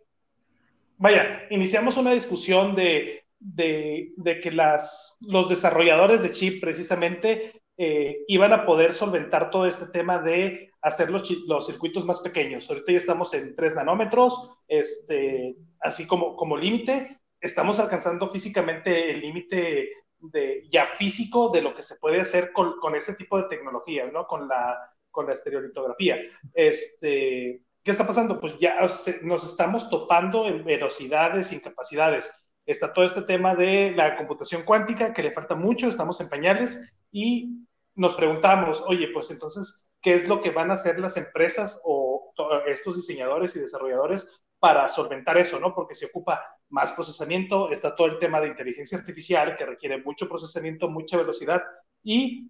[0.97, 8.17] vaya, iniciamos una discusión de, de, de que las, los desarrolladores de chip precisamente eh,
[8.27, 12.69] iban a poder solventar todo este tema de hacer los, los, circuitos más pequeños.
[12.69, 19.21] Ahorita ya estamos en 3 nanómetros, este, así como, como límite, estamos alcanzando físicamente el
[19.21, 23.47] límite de, ya físico de lo que se puede hacer con, con ese tipo de
[23.47, 24.25] tecnologías, ¿no?
[24.25, 24.77] Con la,
[25.11, 26.17] con la estereolitografía.
[26.53, 28.39] Este, ¿Qué está pasando?
[28.39, 28.79] Pues ya
[29.23, 32.33] nos estamos topando en velocidades, incapacidades.
[32.65, 36.93] Está todo este tema de la computación cuántica, que le falta mucho, estamos en pañales,
[37.11, 37.65] y
[37.95, 42.33] nos preguntamos, oye, pues entonces, ¿qué es lo que van a hacer las empresas o
[42.67, 45.73] estos diseñadores y desarrolladores para solventar eso, ¿no?
[45.73, 50.28] Porque se ocupa más procesamiento, está todo el tema de inteligencia artificial que requiere mucho
[50.28, 51.61] procesamiento, mucha velocidad
[52.03, 52.49] y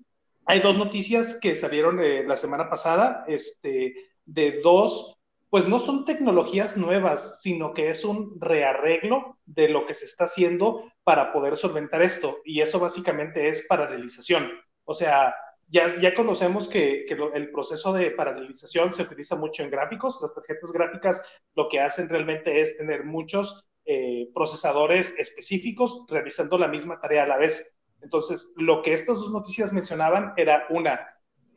[0.50, 3.96] hay dos noticias que salieron eh, la semana pasada, este,
[4.26, 9.94] de dos, pues no son tecnologías nuevas, sino que es un rearreglo de lo que
[9.94, 12.38] se está haciendo para poder solventar esto.
[12.46, 14.50] Y eso básicamente es paralelización.
[14.86, 15.36] O sea,
[15.68, 20.18] ya, ya conocemos que, que el proceso de paralelización se utiliza mucho en gráficos.
[20.22, 26.68] Las tarjetas gráficas lo que hacen realmente es tener muchos eh, procesadores específicos realizando la
[26.68, 27.80] misma tarea a la vez.
[28.02, 31.08] Entonces, lo que estas dos noticias mencionaban era una,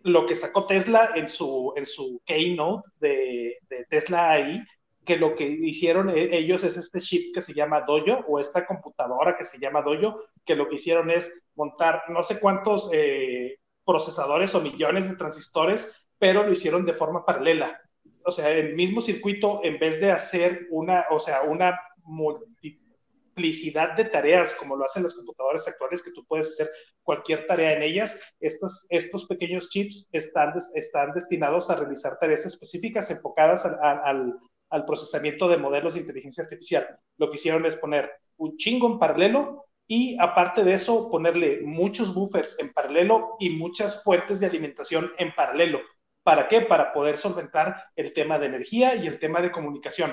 [0.03, 4.63] lo que sacó Tesla en su, en su keynote de, de Tesla AI,
[5.05, 8.67] que lo que hicieron e, ellos es este chip que se llama Dojo o esta
[8.67, 13.59] computadora que se llama Dojo, que lo que hicieron es montar no sé cuántos eh,
[13.85, 17.81] procesadores o millones de transistores, pero lo hicieron de forma paralela.
[18.25, 24.05] O sea, el mismo circuito, en vez de hacer una, o sea, una multiplicidad de
[24.05, 26.71] tareas, como lo hacen las computadoras actuales, que tú puedes hacer
[27.03, 28.19] cualquier tarea en ellas.
[28.41, 34.35] Estos, estos pequeños chips están, están destinados a realizar tareas específicas enfocadas al,
[34.71, 36.87] al, procesamiento de modelos de inteligencia artificial.
[37.17, 42.15] Lo que hicieron es poner un chingo en paralelo y aparte de eso, ponerle muchos
[42.15, 45.81] buffers en paralelo y muchas fuentes de alimentación en paralelo.
[46.23, 46.61] ¿Para qué?
[46.61, 50.13] Para poder solventar el tema de energía y el tema de comunicación.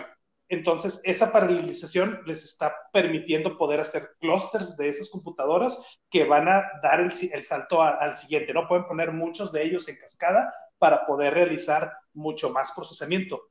[0.49, 6.63] Entonces, esa paralelización les está permitiendo poder hacer clusters de esas computadoras que van a
[6.81, 7.11] dar el,
[7.43, 8.53] salto al siguiente.
[8.53, 13.41] No pueden poner muchos de ellos en cascada para poder realizar mucho más procesamiento.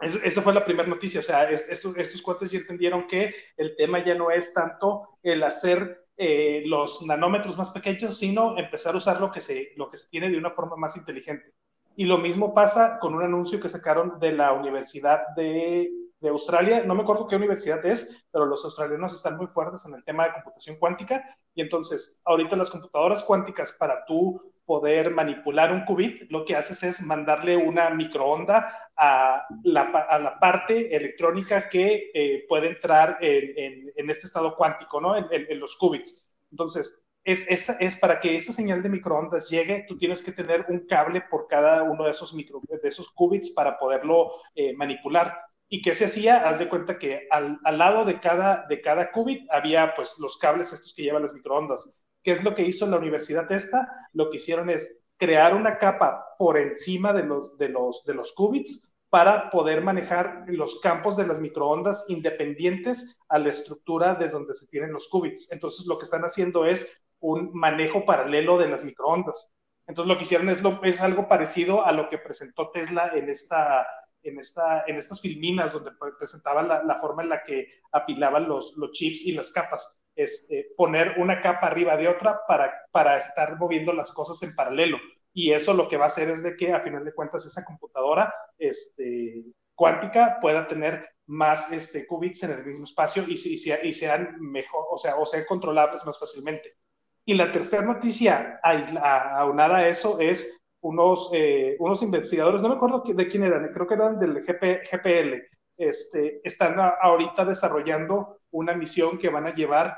[0.00, 1.20] esa fue la primera noticia.
[1.20, 5.42] O sea, estos, estos cuates ya entendieron que el tema ya no es tanto el
[5.42, 9.96] hacer eh, los nanómetros más pequeños, sino empezar a usar lo que, se, lo que
[9.96, 11.52] se tiene de una forma más inteligente.
[11.96, 16.82] Y lo mismo pasa con un anuncio que sacaron de la Universidad de de Australia,
[16.84, 20.24] no me acuerdo qué universidad es, pero los australianos están muy fuertes en el tema
[20.24, 26.30] de computación cuántica y entonces ahorita las computadoras cuánticas para tú poder manipular un qubit,
[26.30, 32.44] lo que haces es mandarle una microonda a la, a la parte electrónica que eh,
[32.46, 35.16] puede entrar en, en, este estado cuántico, ¿no?
[35.16, 36.28] En, en los qubits.
[36.50, 40.66] Entonces, es, es, es, para que esa señal de microondas llegue, tú tienes que tener
[40.68, 45.34] un cable por cada uno de esos, micro, de esos qubits para poderlo eh, manipular.
[45.68, 46.48] ¿Y qué se hacía?
[46.48, 50.38] Haz de cuenta que al, al, lado de cada, de cada qubit había pues los
[50.38, 51.94] cables estos que llevan las microondas.
[52.22, 54.08] ¿Qué es lo que hizo la universidad esta?
[54.12, 58.32] Lo que hicieron es crear una capa por encima de los, de los, de los
[58.32, 64.54] qubits para poder manejar los campos de las microondas independientes a la estructura de donde
[64.54, 65.50] se tienen los qubits.
[65.52, 66.90] Entonces lo que están haciendo es
[67.20, 69.52] un manejo paralelo de las microondas.
[69.86, 73.30] Entonces lo que hicieron es, lo, es algo parecido a lo que presentó Tesla en
[73.30, 73.86] esta,
[74.28, 78.92] en, esta, en estas filminas donde presentaban la, forma en la que apilaban los, los
[78.92, 80.00] chips y las capas.
[80.14, 84.54] Es eh, poner una capa arriba de otra para, para estar moviendo las cosas en
[84.54, 84.98] paralelo.
[85.32, 87.64] Y eso lo que va a hacer es de que, a final de cuentas, esa
[87.64, 93.92] computadora este, cuántica pueda tener más este, qubits en el mismo espacio y, y, y
[93.92, 96.76] sean mejor, o sea, o sean controlables más fácilmente.
[97.24, 103.02] Y la tercera noticia aunada a eso es unos, eh, unos investigadores, no me acuerdo
[103.06, 105.42] de quién eran, creo que eran del GPL,
[105.76, 109.96] este, están ahorita desarrollando una misión que van a llevar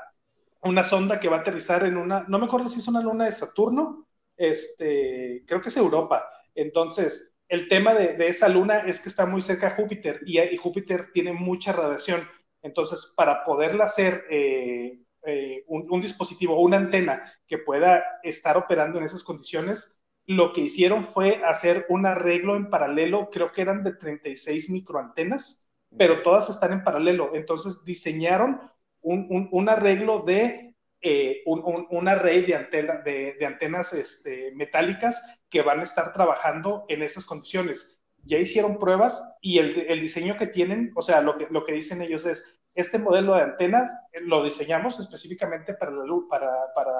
[0.63, 3.25] una sonda que va a aterrizar en una, no me acuerdo si es una luna
[3.25, 4.07] de Saturno,
[4.37, 6.27] este, creo que es Europa.
[6.53, 10.39] Entonces, el tema de, de esa luna es que está muy cerca de Júpiter y,
[10.39, 12.27] y, Júpiter tiene mucha radiación.
[12.61, 18.99] Entonces, para poderla hacer eh, eh, un, un dispositivo, una antena que pueda estar operando
[18.99, 20.00] en esas condiciones,
[20.35, 25.67] lo que hicieron fue hacer un arreglo en paralelo, creo que eran de 36 microantenas,
[25.97, 27.31] pero todas están en paralelo.
[27.33, 28.61] Entonces diseñaron
[29.01, 35.83] un, arreglo de eh, un, una red de, de, antenas este, metálicas que van a
[35.83, 38.00] estar trabajando en esas condiciones.
[38.23, 42.01] Ya hicieron pruebas y el, diseño que tienen, o sea, lo que, lo que dicen
[42.01, 46.93] ellos es, este modelo de antenas eh, lo diseñamos específicamente para, la, para, para,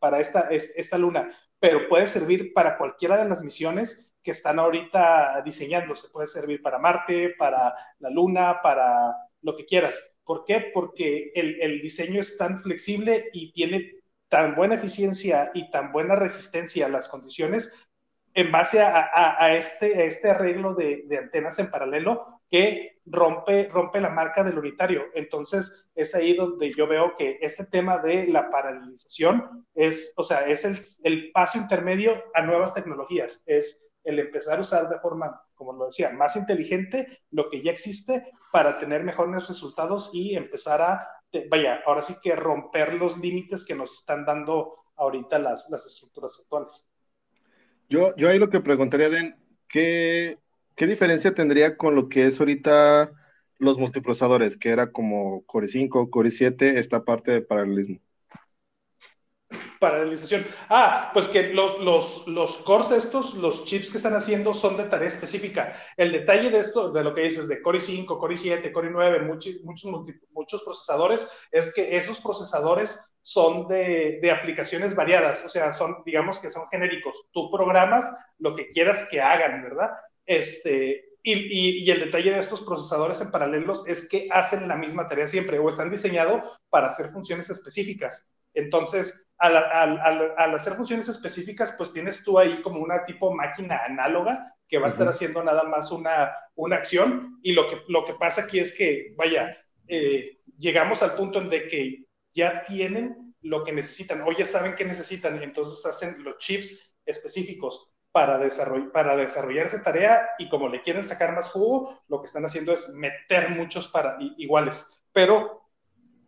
[0.00, 5.42] para esta, esta luna, pero puede servir para cualquiera de las misiones que están ahorita
[5.44, 6.08] diseñándose.
[6.08, 10.12] Puede servir para Marte, para la Luna, para lo que quieras.
[10.24, 10.70] ¿Por qué?
[10.72, 16.16] Porque el, el diseño es tan flexible y tiene tan buena eficiencia y tan buena
[16.16, 17.74] resistencia a las condiciones
[18.34, 23.68] en base a, este, este arreglo de, antenas en paralelo que rompe,
[24.00, 25.04] la marca del unitario.
[25.14, 30.46] Entonces, es ahí donde yo veo que este tema de la paralelización es, o sea,
[30.46, 33.42] es el, el paso intermedio a nuevas tecnologías.
[33.46, 37.70] Es el empezar a usar de forma, como lo decía, más inteligente lo que ya
[37.70, 41.08] existe para tener mejores resultados y empezar a,
[41.50, 46.38] vaya, ahora sí que romper los límites que nos están dando ahorita las, las estructuras
[46.40, 46.91] actuales.
[47.92, 49.36] Yo, yo ahí lo que preguntaría, Den,
[49.68, 50.38] ¿qué,
[50.76, 53.10] ¿qué diferencia tendría con lo que es ahorita
[53.58, 58.00] los multiprocesadores, que era como Core 5, Core 7, esta parte de paralelismo?
[59.82, 60.46] Paralelización.
[60.68, 64.84] Ah, pues que los, los, los cores estos, los chips que están haciendo son de
[64.84, 65.72] tarea específica.
[65.96, 69.22] El detalle de esto, de lo que dices, de Core 5, Core 7, Core 9,
[69.22, 69.90] muchos, muchos,
[70.30, 76.38] muchos procesadores, es que esos procesadores son de, de, aplicaciones variadas, o sea, son, digamos
[76.38, 77.26] que son genéricos.
[77.32, 78.08] Tú programas
[78.38, 79.90] lo que quieras que hagan, ¿verdad?
[80.24, 84.76] Este, y, y, y, el detalle de estos procesadores en paralelos es que hacen la
[84.76, 88.28] misma tarea siempre o están diseñados para hacer funciones específicas.
[88.54, 93.82] Entonces, al, al, al, hacer funciones específicas, pues tienes tú ahí como una tipo máquina
[93.84, 97.38] análoga que va a estar haciendo nada más una, una acción.
[97.42, 99.56] Y lo que, lo que pasa aquí es que, vaya,
[99.88, 104.74] eh, llegamos al punto en de que ya tienen lo que necesitan o ya saben
[104.74, 110.48] qué necesitan y entonces hacen los chips específicos para, desarroll para desarrollar esa tarea y
[110.48, 115.02] como le quieren sacar más jugo, lo que están haciendo es meter muchos para iguales.
[115.12, 115.61] Pero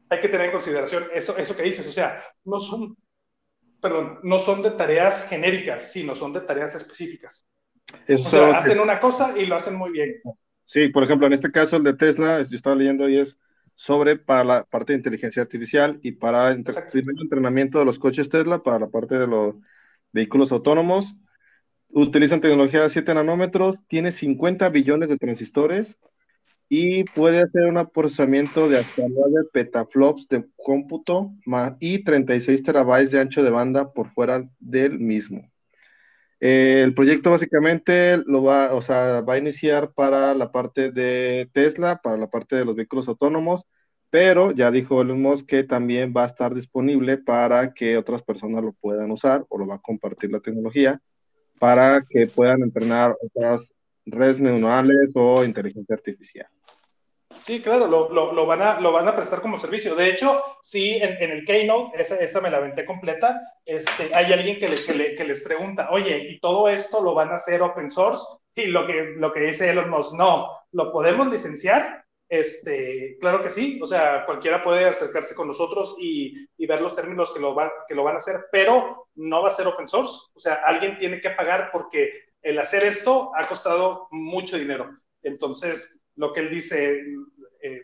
[0.09, 2.97] hay que tener en consideración eso, eso que dices, o sea, no son,
[3.81, 7.47] perdón, no son de tareas genéricas, sino son de tareas específicas.
[8.07, 10.21] Eso o sea, hacen una cosa y lo hacen muy bien.
[10.65, 13.37] Sí, por ejemplo, en este caso el de Tesla, yo estaba leyendo y es
[13.75, 16.65] sobre para la parte de inteligencia artificial y para el
[17.21, 19.59] entrenamiento de los coches Tesla, para la parte de los
[20.13, 21.15] vehículos autónomos.
[21.91, 25.99] Utilizan tecnología de 7 nanómetros, tiene 50 billones de transistores
[26.69, 31.33] y puede hacer un procesamiento de hasta 9 petaflops de cómputo
[31.81, 35.51] y 36 terabytes de ancho de banda por fuera del mismo.
[36.41, 41.49] Eh, el proyecto básicamente lo va, o sea, va a iniciar para la parte de
[41.53, 43.65] Tesla, para la parte de los vehículos autónomos,
[44.11, 48.63] pero ya dijo Elon Musk que también va a estar disponible para que otras personas
[48.63, 51.01] lo puedan usar o lo va a compartir la tecnología
[51.59, 53.73] para que puedan entrenar otras
[54.07, 56.47] redes neuronales o inteligencia artificial.
[57.43, 59.95] Sí, claro, lo, lo, van a, lo van a prestar como servicio.
[59.95, 64.33] De hecho, sí, en, en el Keynote, esa, esa, me la aventé completa, este, hay
[64.33, 67.35] alguien que, le, que, le, que, les pregunta, oye, ¿y todo esto lo van a
[67.35, 68.25] hacer open source?
[68.55, 72.05] Y lo que, lo que dice Elon Musk, no, ¿lo podemos licenciar?
[72.29, 76.97] Este, claro que sí, o sea, cualquiera puede acercarse con nosotros y, y ver los
[76.97, 79.87] términos que lo, va, que lo van a hacer, pero no va a ser open
[79.87, 80.31] source.
[80.35, 82.13] O sea, alguien tiene que pagar porque
[82.43, 84.91] el hacer esto ha costado mucho dinero.
[85.23, 87.01] Entonces, lo que él dice,
[87.63, 87.83] eh,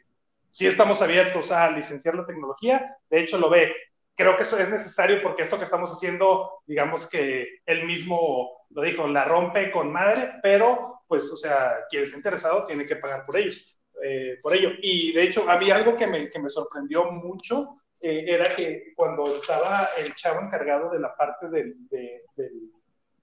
[0.51, 3.75] sí estamos abiertos a licenciar la tecnología, de hecho lo ve.
[4.15, 8.83] Creo que eso es necesario porque esto que estamos haciendo, digamos que él mismo lo
[8.83, 13.25] dijo, la rompe con madre, pero pues, o sea, quien esté interesado tiene que pagar
[13.27, 14.71] por ellos, eh, por ello.
[14.81, 19.31] Y de hecho, había algo que me, que me sorprendió mucho, eh, era que cuando
[19.33, 22.71] estaba el chavo encargado de la parte del, de, del,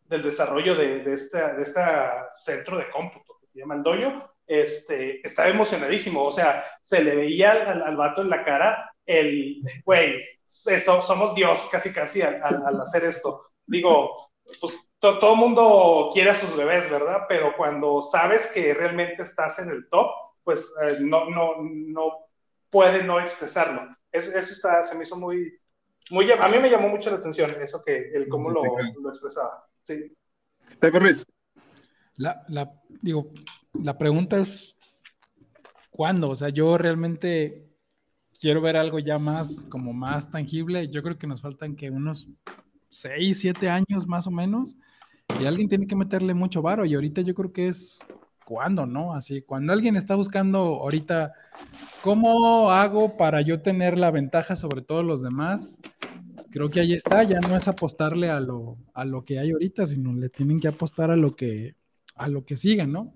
[0.06, 1.82] del desarrollo de, de, esta, de este
[2.32, 7.16] centro de cómputo que se llama el Doyo, este, estaba emocionadísimo, o sea, se le
[7.16, 12.42] veía al, al vato en la cara el, güey, eso, somos Dios casi casi al,
[12.44, 13.42] al hacer esto.
[13.66, 17.22] Digo, pues to, todo el mundo quiere a sus bebés, ¿verdad?
[17.28, 20.12] Pero cuando sabes que realmente estás en el top,
[20.44, 22.14] pues eh, no, no, no
[22.70, 23.96] puede no expresarlo.
[24.12, 25.58] Eso, eso está, se me hizo muy,
[26.10, 28.62] muy, a mí me llamó mucho la atención eso que, el cómo lo,
[29.02, 29.68] lo expresaba.
[29.84, 30.16] Sí.
[30.80, 31.24] Pepe Ruiz.
[32.18, 32.72] La, la,
[33.02, 33.32] digo,
[33.84, 34.76] la pregunta es,
[35.92, 36.30] ¿cuándo?
[36.30, 37.68] O sea, yo realmente
[38.40, 40.90] quiero ver algo ya más, como más tangible.
[40.90, 42.28] Yo creo que nos faltan que unos
[42.90, 44.76] 6, 7 años más o menos.
[45.42, 46.86] Y alguien tiene que meterle mucho varo.
[46.86, 48.00] Y ahorita yo creo que es
[48.46, 49.14] cuándo, ¿no?
[49.14, 51.34] Así, cuando alguien está buscando ahorita,
[52.02, 55.82] ¿cómo hago para yo tener la ventaja sobre todos los demás?
[56.50, 59.86] Creo que ahí está, ya no es apostarle a lo, a lo que hay ahorita,
[59.86, 61.76] sino le tienen que apostar a lo que,
[62.16, 63.14] a lo que sigan, ¿no?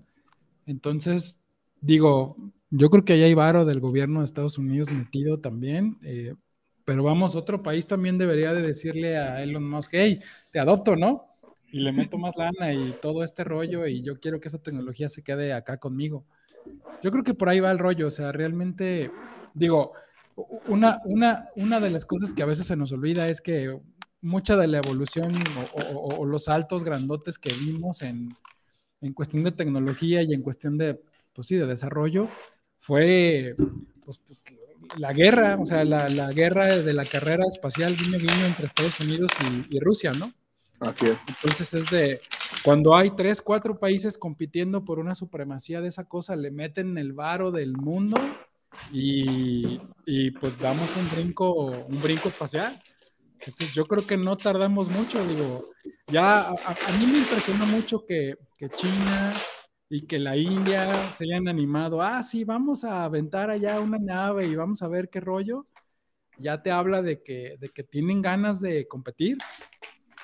[0.66, 1.38] Entonces,
[1.80, 2.36] digo,
[2.70, 6.34] yo creo que ahí hay varo del gobierno de Estados Unidos metido también, eh,
[6.84, 11.26] pero vamos, otro país también debería de decirle a Elon Musk, hey, te adopto, ¿no?
[11.70, 15.08] Y le meto más lana y todo este rollo y yo quiero que esa tecnología
[15.08, 16.24] se quede acá conmigo.
[17.02, 19.10] Yo creo que por ahí va el rollo, o sea, realmente,
[19.54, 19.92] digo,
[20.66, 23.78] una, una, una de las cosas que a veces se nos olvida es que
[24.20, 25.34] mucha de la evolución
[25.74, 28.30] o, o, los saltos grandotes que vimos en,
[29.02, 31.00] en cuestión de tecnología y en cuestión de,
[31.32, 32.28] pues sí, de desarrollo,
[32.78, 33.54] fue
[34.04, 34.38] pues, pues,
[34.96, 38.98] la guerra, o sea, la, la, guerra de la carrera espacial guiño guiño entre Estados
[39.00, 39.30] Unidos
[39.70, 40.32] y, y, Rusia, ¿no?
[40.80, 41.18] Así es.
[41.28, 42.20] Entonces es de,
[42.64, 47.12] cuando hay tres, cuatro países compitiendo por una supremacía de esa cosa, le meten el
[47.12, 48.16] varo del mundo
[48.92, 49.78] y,
[50.40, 52.80] pues damos un brinco, un brinco espacial.
[53.38, 55.70] Entonces, yo creo que no tardamos mucho, digo,
[56.06, 59.32] ya a, mí me impresionó mucho que, que, China
[59.88, 64.46] y que la India se hayan animado, ah, sí, vamos a aventar allá una nave
[64.46, 65.66] y vamos a ver qué rollo,
[66.38, 69.36] ya te habla de que, de que tienen ganas de competir.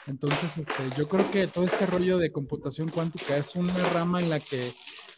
[0.07, 4.30] Entonces, este, yo creo que todo este rollo de computación cuántica es una rama en
[4.30, 4.72] la que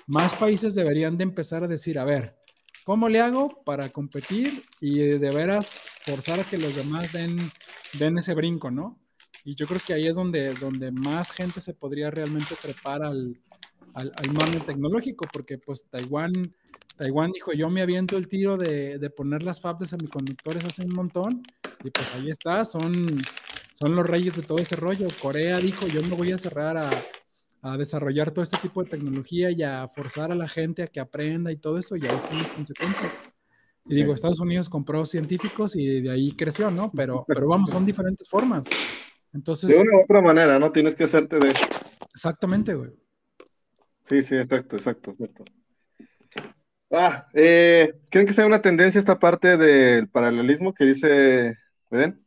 [0.06, 2.36] más países deberían de empezar a decir, a ver,
[2.84, 7.36] ¿cómo le hago para competir y de veras forzar a que los demás den,
[7.98, 8.98] den ese brinco, ¿no?
[9.45, 13.39] Y yo creo que ahí es donde, donde más gente se podría realmente trepar al,
[13.95, 16.33] al, al tecnológico, porque pues Taiwán,
[16.97, 20.85] Taiwán dijo, yo me aviento el tiro de, de poner las fabs de semiconductores hace
[20.85, 21.43] un montón,
[21.83, 23.20] y pues ahí está, son
[23.81, 25.07] son los reyes de todo ese rollo.
[25.22, 26.91] Corea dijo, yo me voy a cerrar a,
[27.76, 31.51] desarrollar todo este tipo de tecnología y a forzar a la gente a que aprenda
[31.53, 33.18] y todo eso, y ahí están las consecuencias.
[33.87, 36.91] Y digo, Estados Unidos compró científicos y de ahí creció, ¿no?
[36.95, 38.66] Pero, pero vamos, son diferentes formas.
[39.33, 39.70] Entonces...
[39.70, 40.72] De una u otra manera, ¿no?
[40.72, 41.55] Tienes que hacerte de...
[42.12, 42.91] Exactamente, güey.
[44.03, 45.45] Sí, sí, exacto, exacto, exacto.
[46.91, 51.57] Ah, eh, ¿creen que sea una tendencia esta parte del paralelismo que dice
[51.89, 52.24] ¿ven?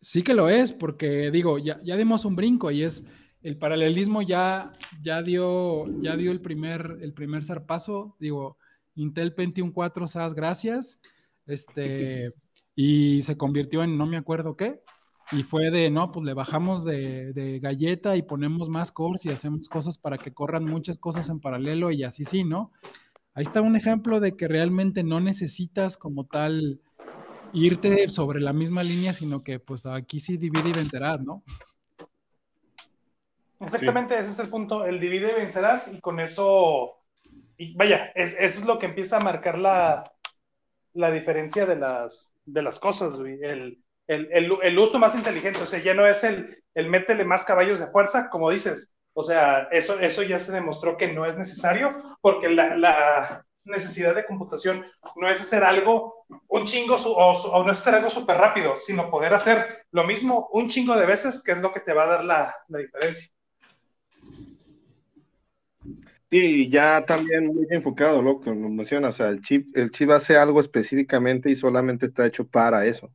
[0.00, 3.04] Sí que lo es, porque digo, ya, ya dimos un brinco y es
[3.42, 4.72] el paralelismo ya,
[5.02, 8.16] ya dio, ya dio el primer, el primer zarpazo.
[8.20, 8.56] Digo,
[8.94, 11.00] Intel Pentium 4 SAS, gracias.
[11.46, 12.32] Este,
[12.74, 14.80] y se convirtió en no me acuerdo qué.
[15.32, 19.68] Y fue de, no, pues le bajamos de, galleta y ponemos más cores y hacemos
[19.68, 22.72] cosas para que corran muchas cosas en paralelo y así sí, ¿no?
[23.34, 26.80] Ahí está un ejemplo de que realmente no necesitas como tal
[27.52, 31.44] irte sobre la misma línea, sino que pues aquí sí divide y vencerás, ¿no?
[33.60, 36.96] Exactamente, ese es el punto, el divide y vencerás y con eso,
[37.76, 40.02] vaya, es, eso es lo que empieza a marcar la,
[40.94, 43.78] la diferencia de las, de las cosas, el,
[44.10, 47.78] el, el, uso más inteligente, o sea, ya no es el, el métele más caballos
[47.78, 51.90] de fuerza, como dices, o sea, eso, eso ya se demostró que no es necesario
[52.20, 54.84] porque la, la, necesidad de computación
[55.16, 59.34] no es hacer algo un chingo o, no es hacer algo súper rápido, sino poder
[59.34, 62.24] hacer lo mismo un chingo de veces, que es lo que te va a dar
[62.24, 63.28] la, la diferencia.
[66.30, 70.10] Y ya también muy enfocado lo que nos menciona, o sea, el chip, el chip
[70.10, 73.12] hace algo específicamente y solamente está hecho para eso.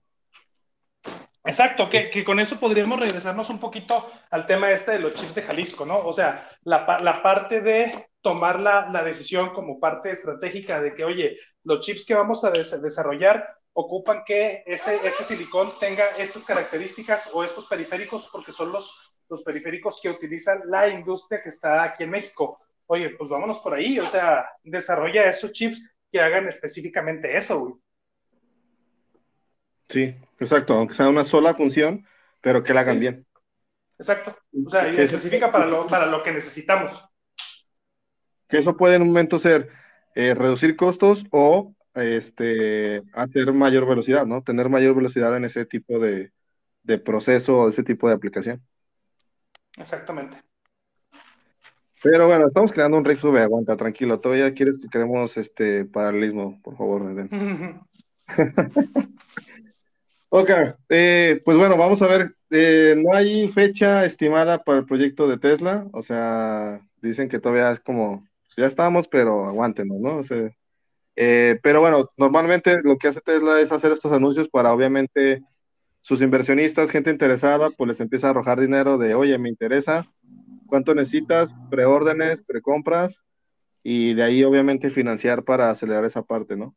[1.46, 5.36] Exacto, que, que, con eso podríamos regresarnos un poquito al tema este de los chips
[5.36, 6.00] de Jalisco, ¿no?
[6.00, 11.06] O sea, la, la parte de tomar la, la, decisión como parte estratégica de que,
[11.06, 17.30] oye, los chips que vamos a desarrollar ocupan que ese, ese silicón tenga estas características
[17.34, 22.06] o estos periféricos porque son los, los periféricos que utilizan la industria que está aquí
[22.06, 22.60] en México.
[22.88, 27.74] Oye, pues vámonos por ahí, o sea, desarrolla esos chips que hagan específicamente eso, güey.
[29.90, 32.02] Sí, exacto, aunque sea una sola función,
[32.42, 33.26] pero que la hagan bien.
[33.98, 37.02] Exacto, o sea, y especifica para lo, para lo que necesitamos
[38.48, 39.70] que eso puede en un momento ser
[40.16, 44.44] eh, reducir costos o este, hacer mayor velocidad, ¿no?
[44.44, 46.32] Tener mayor velocidad en ese tipo de,
[46.84, 48.62] de proceso o ese tipo de aplicación.
[49.78, 50.38] Exactamente.
[52.02, 54.20] Pero bueno, estamos creando un Rick sube, aguanta, tranquilo.
[54.20, 57.30] Todavía quieres que creemos este paralelismo, por favor, Eden.
[60.40, 60.50] ok,
[60.90, 62.36] eh, pues bueno, vamos a ver.
[62.52, 67.72] Eh, no hay fecha estimada para el proyecto de Tesla, o sea, dicen que todavía
[67.72, 68.28] es como
[68.58, 70.22] ya estamos, pero aguántenos, ¿no?
[71.16, 75.42] Eh, pero bueno, normalmente lo que hace Tesla es hacer estos anuncios para obviamente
[76.02, 80.12] sus inversionistas, gente interesada, pues les empieza a arrojar dinero de, oye, me interesa,
[80.68, 81.56] ¿cuánto necesitas?
[81.70, 83.24] Preórdenes, precompras,
[83.84, 86.76] y de ahí obviamente financiar para acelerar esa parte, ¿no?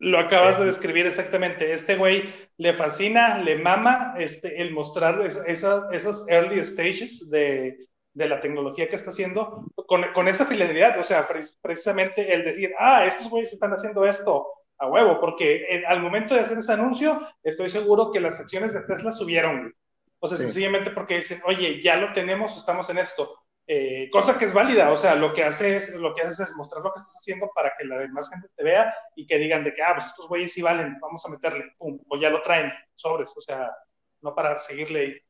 [0.00, 1.72] Lo acabas de describir exactamente.
[1.72, 8.28] Este güey le fascina, le mama este, el mostrar esas, esas early stages de, de
[8.28, 11.28] la tecnología que está haciendo con, con esa fidelidad, o sea,
[11.62, 14.46] precisamente el decir, ah, estos güeyes están haciendo esto
[14.78, 18.82] a huevo, porque al momento de hacer ese anuncio, estoy seguro que las acciones de
[18.82, 19.74] Tesla subieron,
[20.18, 23.38] o sea, sencillamente porque dicen, oye, ya lo tenemos, estamos en esto.
[23.72, 26.56] Eh, cosa que es válida, o sea, lo que hace es, lo que haces es
[26.56, 29.62] mostrar lo que estás haciendo para que la demás gente te vea y que digan
[29.62, 32.42] de que, ah, pues estos güeyes sí valen, vamos a meterle, pum, o ya lo
[32.42, 33.70] traen, sobres, o sea,
[34.22, 35.22] no para seguirle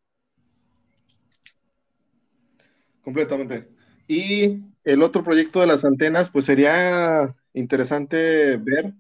[3.03, 3.65] completamente.
[4.09, 8.95] Y el otro proyecto de las antenas, pues sería interesante ver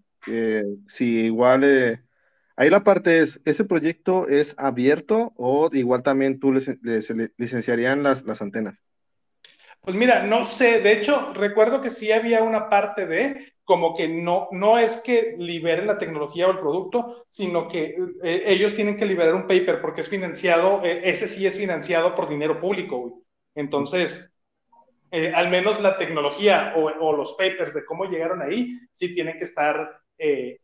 [0.86, 1.98] si igual eh,
[2.56, 6.68] Ahí la parte es, ¿ese proyecto es abierto o igual también tú les,
[7.38, 8.74] licenciarían las, las antenas?
[9.82, 14.08] Pues mira, no sé, de hecho, recuerdo que sí había una parte de como que
[14.08, 18.96] no, no es que liberen la tecnología o el producto, sino que eh, ellos tienen
[18.96, 23.22] que liberar un paper porque es financiado, eh, ese sí es financiado por dinero público.
[23.54, 24.34] Entonces,
[25.10, 29.38] eh, al menos la tecnología o, o, los papers de cómo llegaron ahí, sí tienen
[29.38, 30.00] que estar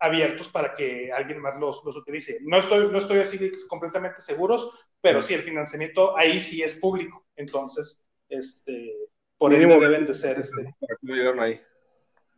[0.00, 2.38] abiertos para que alguien más los, los, utilice.
[2.42, 7.26] No estoy, no estoy así completamente seguros, pero sí, el financiamiento ahí sí es público.
[7.36, 8.94] Entonces, este,
[9.38, 10.38] por ende deben de ser...
[10.38, 11.60] Este, llegaron ahí?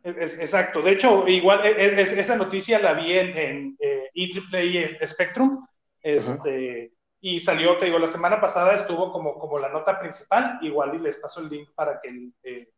[0.03, 0.81] Es, exacto.
[0.81, 5.65] De hecho, igual e, e, es, esa noticia la vi en, en eh, Spectrum.
[6.01, 10.59] Este, y salió, te digo, la semana pasada estuvo como, como la nota principal.
[10.61, 12.69] Igual y les paso el link para que eh,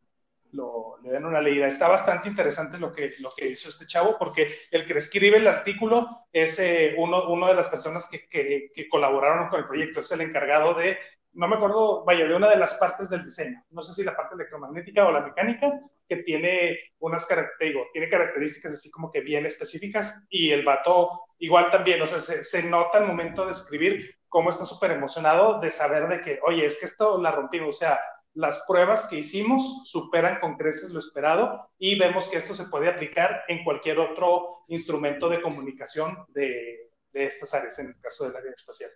[0.52, 1.68] lo, le den una leída.
[1.68, 5.46] Está bastante interesante lo que, lo que hizo este chavo, porque el que escribe el
[5.46, 10.00] artículo es eh, uno, uno de las personas que, que, que, colaboraron con el proyecto,
[10.00, 10.98] es el encargado de,
[11.34, 14.16] no me acuerdo, vaya, de una de las partes del diseño, no sé si la
[14.16, 17.26] parte electromagnética o la mecánica, que tiene unas
[17.58, 22.62] tiene características así como que bien específicas, y el vato igual también, o sea, se,
[22.64, 26.78] nota al momento de escribir cómo está súper emocionado de saber de que, oye, es
[26.78, 27.98] que esto la rompimos, o sea,
[28.34, 32.88] las pruebas que hicimos superan con creces lo esperado y vemos que esto se puede
[32.88, 38.52] aplicar en cualquier otro instrumento de comunicación de, estas áreas, en el caso del área
[38.52, 38.90] espacial.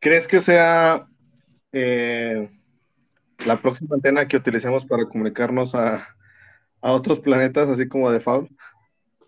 [0.00, 1.06] ¿Crees que sea
[1.72, 2.48] eh,
[3.44, 6.06] la próxima antena que utilicemos para comunicarnos a,
[6.80, 8.48] otros planetas, así como de FAUL?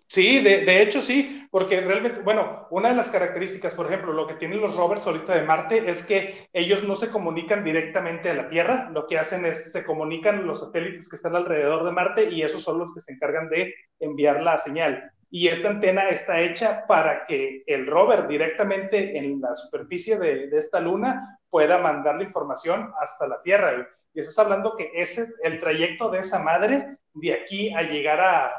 [0.07, 4.25] Sí, de, de, hecho sí, porque realmente, bueno, una de las características, por ejemplo, lo
[4.25, 8.33] que tienen los rovers ahorita de Marte es que ellos no se comunican directamente a
[8.33, 12.31] la Tierra, lo que hacen es se comunican los satélites que están alrededor de Marte
[12.31, 15.11] y esos son los que se encargan de enviar la señal.
[15.31, 20.79] Y esta antena está hecha para que el rover directamente en la superficie de, esta
[20.79, 23.87] luna pueda mandar la información hasta la Tierra.
[24.13, 28.51] Y estás hablando que ese, el trayecto de esa madre de aquí a llegar a,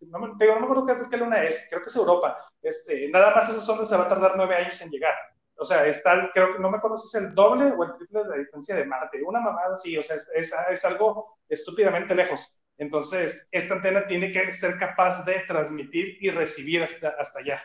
[0.00, 3.60] me, no, me, acuerdo qué, luna es, creo que es Europa, este, nada más esa
[3.60, 5.14] zona se va a tardar nueve años en llegar.
[5.58, 8.28] O sea, está, creo que no me acuerdo es el doble o el triple de
[8.28, 9.22] la distancia de Marte.
[9.22, 12.58] Una mamada así, o sea, es, es, es algo estúpidamente lejos.
[12.78, 17.62] Entonces, esta antena tiene que ser capaz de transmitir y recibir hasta, hasta allá.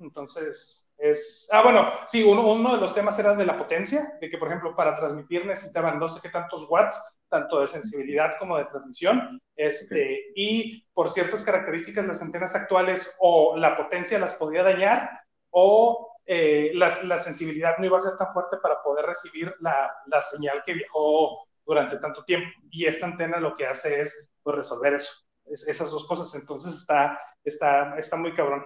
[0.00, 1.48] Entonces, es...
[1.52, 4.48] Ah, bueno, sí, uno, uno de los temas era de la potencia, de que, por
[4.48, 9.40] ejemplo, para transmitir necesitaban no sé qué tantos watts, tanto de sensibilidad como de transmisión,
[9.56, 15.10] este, y por ciertas características las antenas actuales o la potencia las podía dañar
[15.50, 19.92] o eh, la, la, sensibilidad no iba a ser tan fuerte para poder recibir la,
[20.06, 22.48] la, señal que viajó durante tanto tiempo.
[22.70, 25.12] Y esta antena lo que hace es pues, resolver eso,
[25.46, 26.34] es, esas dos cosas.
[26.40, 28.64] Entonces está, está, está muy cabrón.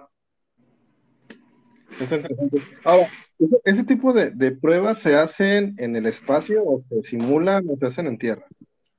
[1.99, 2.61] Está interesante.
[2.83, 7.65] Ahora, ¿ese, ese tipo de, de, pruebas se hacen en el espacio o se simulan
[7.69, 8.45] o se hacen en tierra?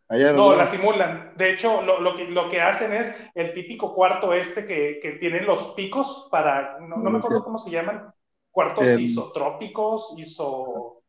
[0.09, 1.33] no, no, la simulan.
[1.37, 5.13] De hecho, lo, lo, que, lo que hacen es el típico cuarto este que, que
[5.13, 8.13] tiene los picos para, no, no me acuerdo cómo se llaman,
[8.51, 11.00] cuartos isotrópicos, iso,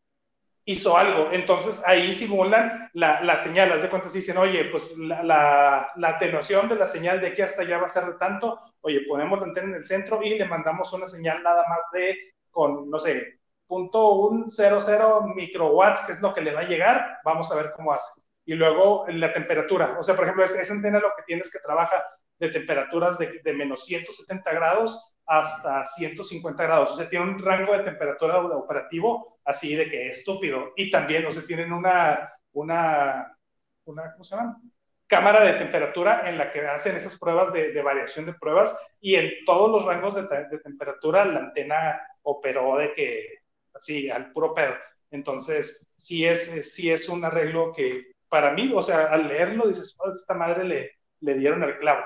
[0.66, 1.32] hizo algo.
[1.32, 3.72] Entonces ahí simulan la, la señal.
[3.72, 7.42] Haz de cuenta, si dicen, oye, pues la, la, atenuación de la señal de aquí
[7.42, 8.60] hasta allá va a ser de tanto.
[8.82, 12.18] Oye, ponemos la antena en el centro y le mandamos una señal nada más de,
[12.50, 16.68] con, no sé, punto un cero cero microwatts, que es lo que le va a
[16.68, 17.20] llegar.
[17.24, 18.22] Vamos a ver cómo hace.
[18.46, 19.98] Y luego la temperatura.
[20.00, 22.04] O sea, por ejemplo, esa antena lo que tienes que trabaja
[22.40, 26.92] de temperaturas de, de menos 170 grados hasta 150 grados.
[26.92, 30.74] O sea, tiene un rango de temperatura operativo así de que es estúpido.
[30.76, 33.38] Y también, o sea, tienen una, una,
[33.86, 34.62] una ¿cómo se llama?
[35.08, 39.30] Cámara de temperatura en la que hacen esas pruebas de, variación de pruebas y en
[39.46, 43.40] todos los rangos de, de, temperatura la antena operó de que
[43.74, 44.74] así al puro pedo.
[45.12, 49.98] Entonces, sí es, sí es un arreglo que para mí, o sea, al leerlo dices,
[50.00, 52.02] oh, esta madre le, le dieron el clavo.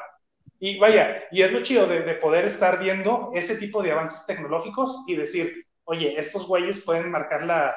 [0.60, 5.03] Y vaya, y es lo chido de, poder estar viendo ese tipo de avances tecnológicos
[5.07, 7.76] y decir, oye, estos güeyes pueden marcar la,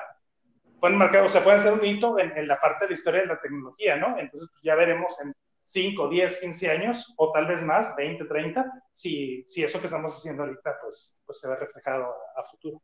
[0.80, 3.20] pueden marcar, o sea, pueden hacer un hito en, en la parte de la historia
[3.22, 4.18] de la tecnología, ¿no?
[4.18, 5.32] Entonces, pues ya veremos en
[5.64, 10.14] 5, 10, 15 años, o tal vez más, 20, 30, si, si eso que estamos
[10.16, 12.82] haciendo ahorita, pues, pues se ve reflejado a, a futuro.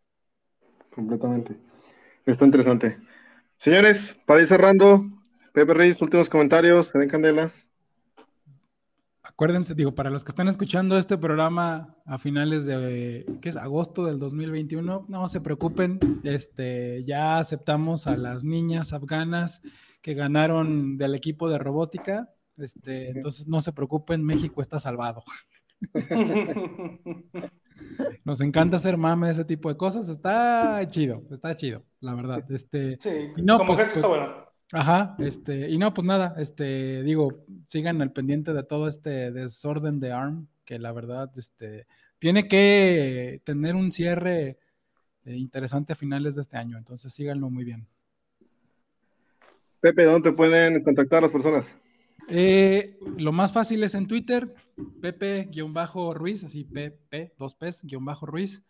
[0.90, 1.56] Completamente.
[2.26, 2.98] Está interesante.
[3.56, 5.04] Señores, para ir cerrando,
[5.52, 7.66] Pepe Reyes, últimos comentarios, se den candelas
[9.34, 13.56] acuérdense, digo, para los que están escuchando este programa a finales de, ¿qué es?
[13.56, 19.60] Agosto del 2021, no se preocupen, este, ya aceptamos a las niñas afganas
[20.02, 25.24] que ganaron del equipo de robótica, este, entonces no se preocupen, México está salvado.
[28.24, 30.08] Nos encanta hacer mame ese tipo de cosas.
[30.08, 32.44] Está chido, está chido, la verdad.
[32.50, 34.43] Este, sí, no, como pues, que está pues, bueno.
[34.76, 40.00] Ajá, este, y no, pues nada, este, digo, sigan al pendiente de todo este desorden
[40.00, 41.86] de ARM, que la verdad, este,
[42.18, 44.58] tiene que tener un cierre
[45.26, 47.86] eh, interesante a finales de este año, entonces síganlo muy bien.
[49.78, 51.72] Pepe, ¿dónde te pueden contactar las personas?
[52.26, 54.56] Eh, lo más fácil es en Twitter,
[55.00, 58.60] Pepe-Ruiz, así Pepe, dos P's-Ruiz.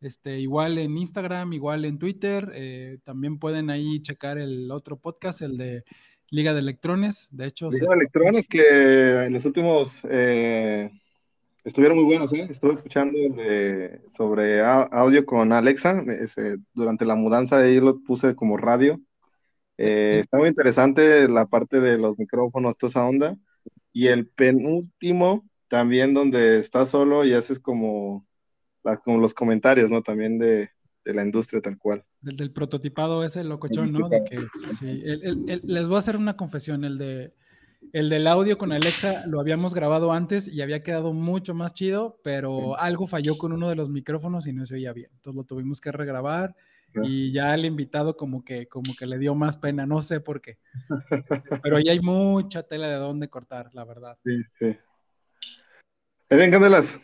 [0.00, 2.50] Este, igual en Instagram, igual en Twitter.
[2.54, 5.84] Eh, también pueden ahí checar el otro podcast, el de
[6.30, 7.28] Liga de Electrones.
[7.30, 10.90] De hecho, Liga de Electrones que en los últimos eh,
[11.64, 12.32] estuvieron muy buenos.
[12.32, 12.46] ¿eh?
[12.50, 13.18] Estuve escuchando
[14.16, 16.04] sobre audio con Alexa.
[16.74, 19.00] durante la mudanza de ahí lo puse como radio.
[19.76, 23.36] Eh, está muy interesante la parte de los micrófonos, toda esa onda.
[23.92, 28.26] Y el penúltimo, también donde estás solo y haces como,
[29.04, 30.02] como los comentarios, ¿no?
[30.02, 30.70] También de,
[31.04, 32.04] la industria tal cual.
[32.20, 34.08] Del, del prototipado ese locochón, ¿no?
[34.08, 34.38] De que,
[34.78, 35.02] sí,
[35.62, 37.34] les voy a hacer una confesión, el de
[37.92, 42.20] el del audio con Alexa lo habíamos grabado antes y había quedado mucho más chido,
[42.24, 45.10] pero algo falló con uno de los micrófonos y no se oía bien.
[45.14, 46.56] Entonces lo tuvimos que regrabar
[47.02, 50.40] y ya el invitado como que, como que le dio más pena, no sé por
[50.40, 50.58] qué.
[51.62, 54.18] Pero ahí hay mucha tela de dónde cortar, la verdad.
[54.24, 54.76] Sí, sí.
[56.28, 56.98] Eden Candelas.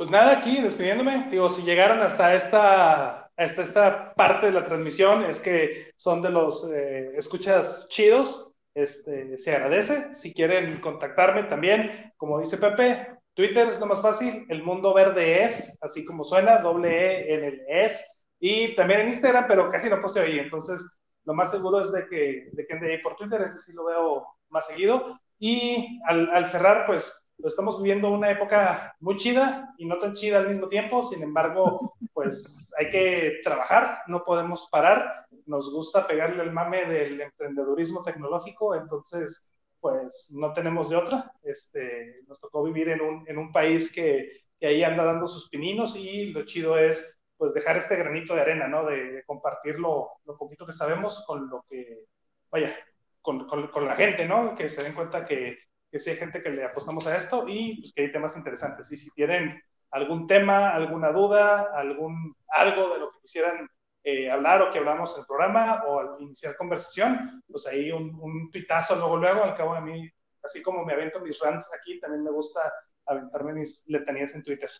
[0.00, 1.28] Pues nada, aquí despidiéndome.
[1.30, 6.30] Digo, si llegaron hasta esta, hasta esta parte de la transmisión, es que son de
[6.30, 8.50] los eh, escuchas chidos.
[8.72, 10.14] Este, se agradece.
[10.14, 14.46] Si quieren contactarme también, como dice Pepe, Twitter es lo más fácil.
[14.48, 18.02] El mundo verde es, así como suena, doble E en el es.
[18.38, 20.38] Y también en Instagram, pero casi no posteo ahí.
[20.38, 20.82] Entonces,
[21.26, 23.84] lo más seguro es de que, de que ande ahí por Twitter, ese sí lo
[23.84, 25.20] veo más seguido.
[25.38, 30.48] Y al, cerrar, pues estamos viviendo una época muy chida y no tan chida al
[30.48, 31.02] mismo tiempo.
[31.02, 35.26] Sin embargo, pues hay que trabajar, no podemos parar.
[35.46, 39.48] Nos gusta pegarle el mame del emprendedurismo tecnológico, entonces,
[39.80, 41.32] pues no tenemos de otra.
[41.42, 45.48] Este, nos tocó vivir en un, en un país que, que ahí anda dando sus
[45.48, 48.84] pininos y lo chido es pues dejar este granito de arena, ¿no?
[48.84, 52.04] De, compartir lo, poquito que sabemos con lo que,
[52.50, 52.76] vaya,
[53.22, 54.54] con, con, la gente, ¿no?
[54.54, 55.58] Que se den cuenta que,
[55.90, 58.90] que sí hay gente que le apostamos a esto y pues, que hay temas interesantes.
[58.92, 59.60] Y si tienen
[59.90, 63.68] algún tema, alguna duda, algún, algo de lo que quisieran
[64.04, 68.14] eh, hablar o que hablamos en el programa o al iniciar conversación, pues ahí un,
[68.20, 70.10] un tuitazo luego, luego, al cabo de mí,
[70.42, 72.60] así como me avento mis rants aquí, también me gusta
[73.06, 74.70] aventarme mis letanías en Twitter.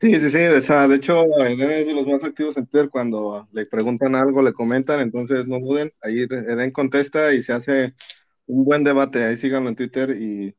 [0.00, 3.66] Sí, sí, sí, de hecho, Eden es de los más activos en Twitter cuando le
[3.66, 7.92] preguntan algo, le comentan, entonces no duden, ahí Eden contesta y se hace
[8.46, 10.56] un buen debate, ahí síganlo en Twitter y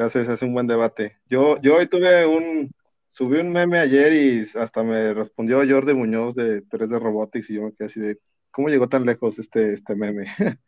[0.00, 1.16] se hace, se hace un buen debate.
[1.28, 2.72] Yo, yo hoy tuve un,
[3.08, 7.64] subí un meme ayer y hasta me respondió Jordi Muñoz de 3D Robotics y yo
[7.64, 8.18] me quedé así de,
[8.50, 10.26] ¿cómo llegó tan lejos este, este meme?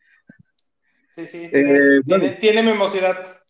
[1.15, 3.43] Sí, sí, eh, tiene, tiene memosidad.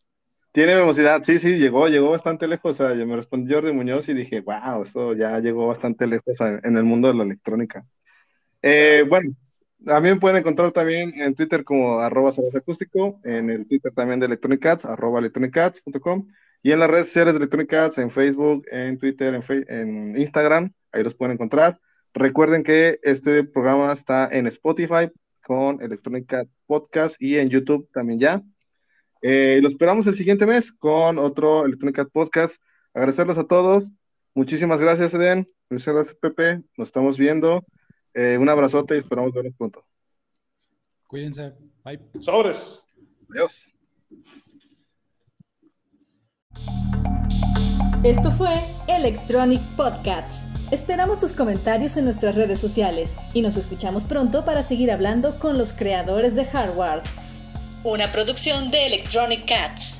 [0.51, 2.73] Tiene velocidad, sí, sí, llegó, llegó bastante lejos.
[2.73, 6.41] O sea, yo me respondió Jordi Muñoz y dije, wow, esto ya llegó bastante lejos
[6.41, 7.87] en el mundo de la electrónica.
[8.63, 9.31] Eh, bueno,
[9.85, 14.61] también pueden encontrar también en Twitter como arroba acústico, en el Twitter también de Electronic
[14.61, 16.29] Cats, arroba electronicats.com,
[16.63, 21.03] y en las redes sociales de Electronic Cats, en Facebook, en Twitter, en, Instagram, ahí
[21.03, 21.81] los pueden encontrar.
[22.15, 25.11] Recuerden que este programa está en Spotify
[25.45, 28.43] con Electronic Cats Podcast y en YouTube también ya.
[29.23, 32.57] Eh, lo esperamos el siguiente mes con otro Electronic Podcast.
[32.95, 33.91] Agradecerles a todos.
[34.35, 35.49] Muchísimas gracias, Eden.
[35.71, 36.63] Muchas gracias, Pepe.
[36.77, 37.65] Nos estamos viendo.
[38.15, 39.85] Eh, un abrazote y esperamos vernos pronto.
[41.07, 41.53] Cuídense.
[41.85, 42.01] Bye.
[42.21, 42.87] Sobres.
[43.31, 43.71] Adiós.
[48.05, 48.55] Esto fue
[48.89, 50.73] Electronic Podcasts.
[50.73, 55.59] Esperamos tus comentarios en nuestras redes sociales y nos escuchamos pronto para seguir hablando con
[55.59, 57.03] los creadores de hardware
[57.85, 59.92] una producción de Electronic Cats.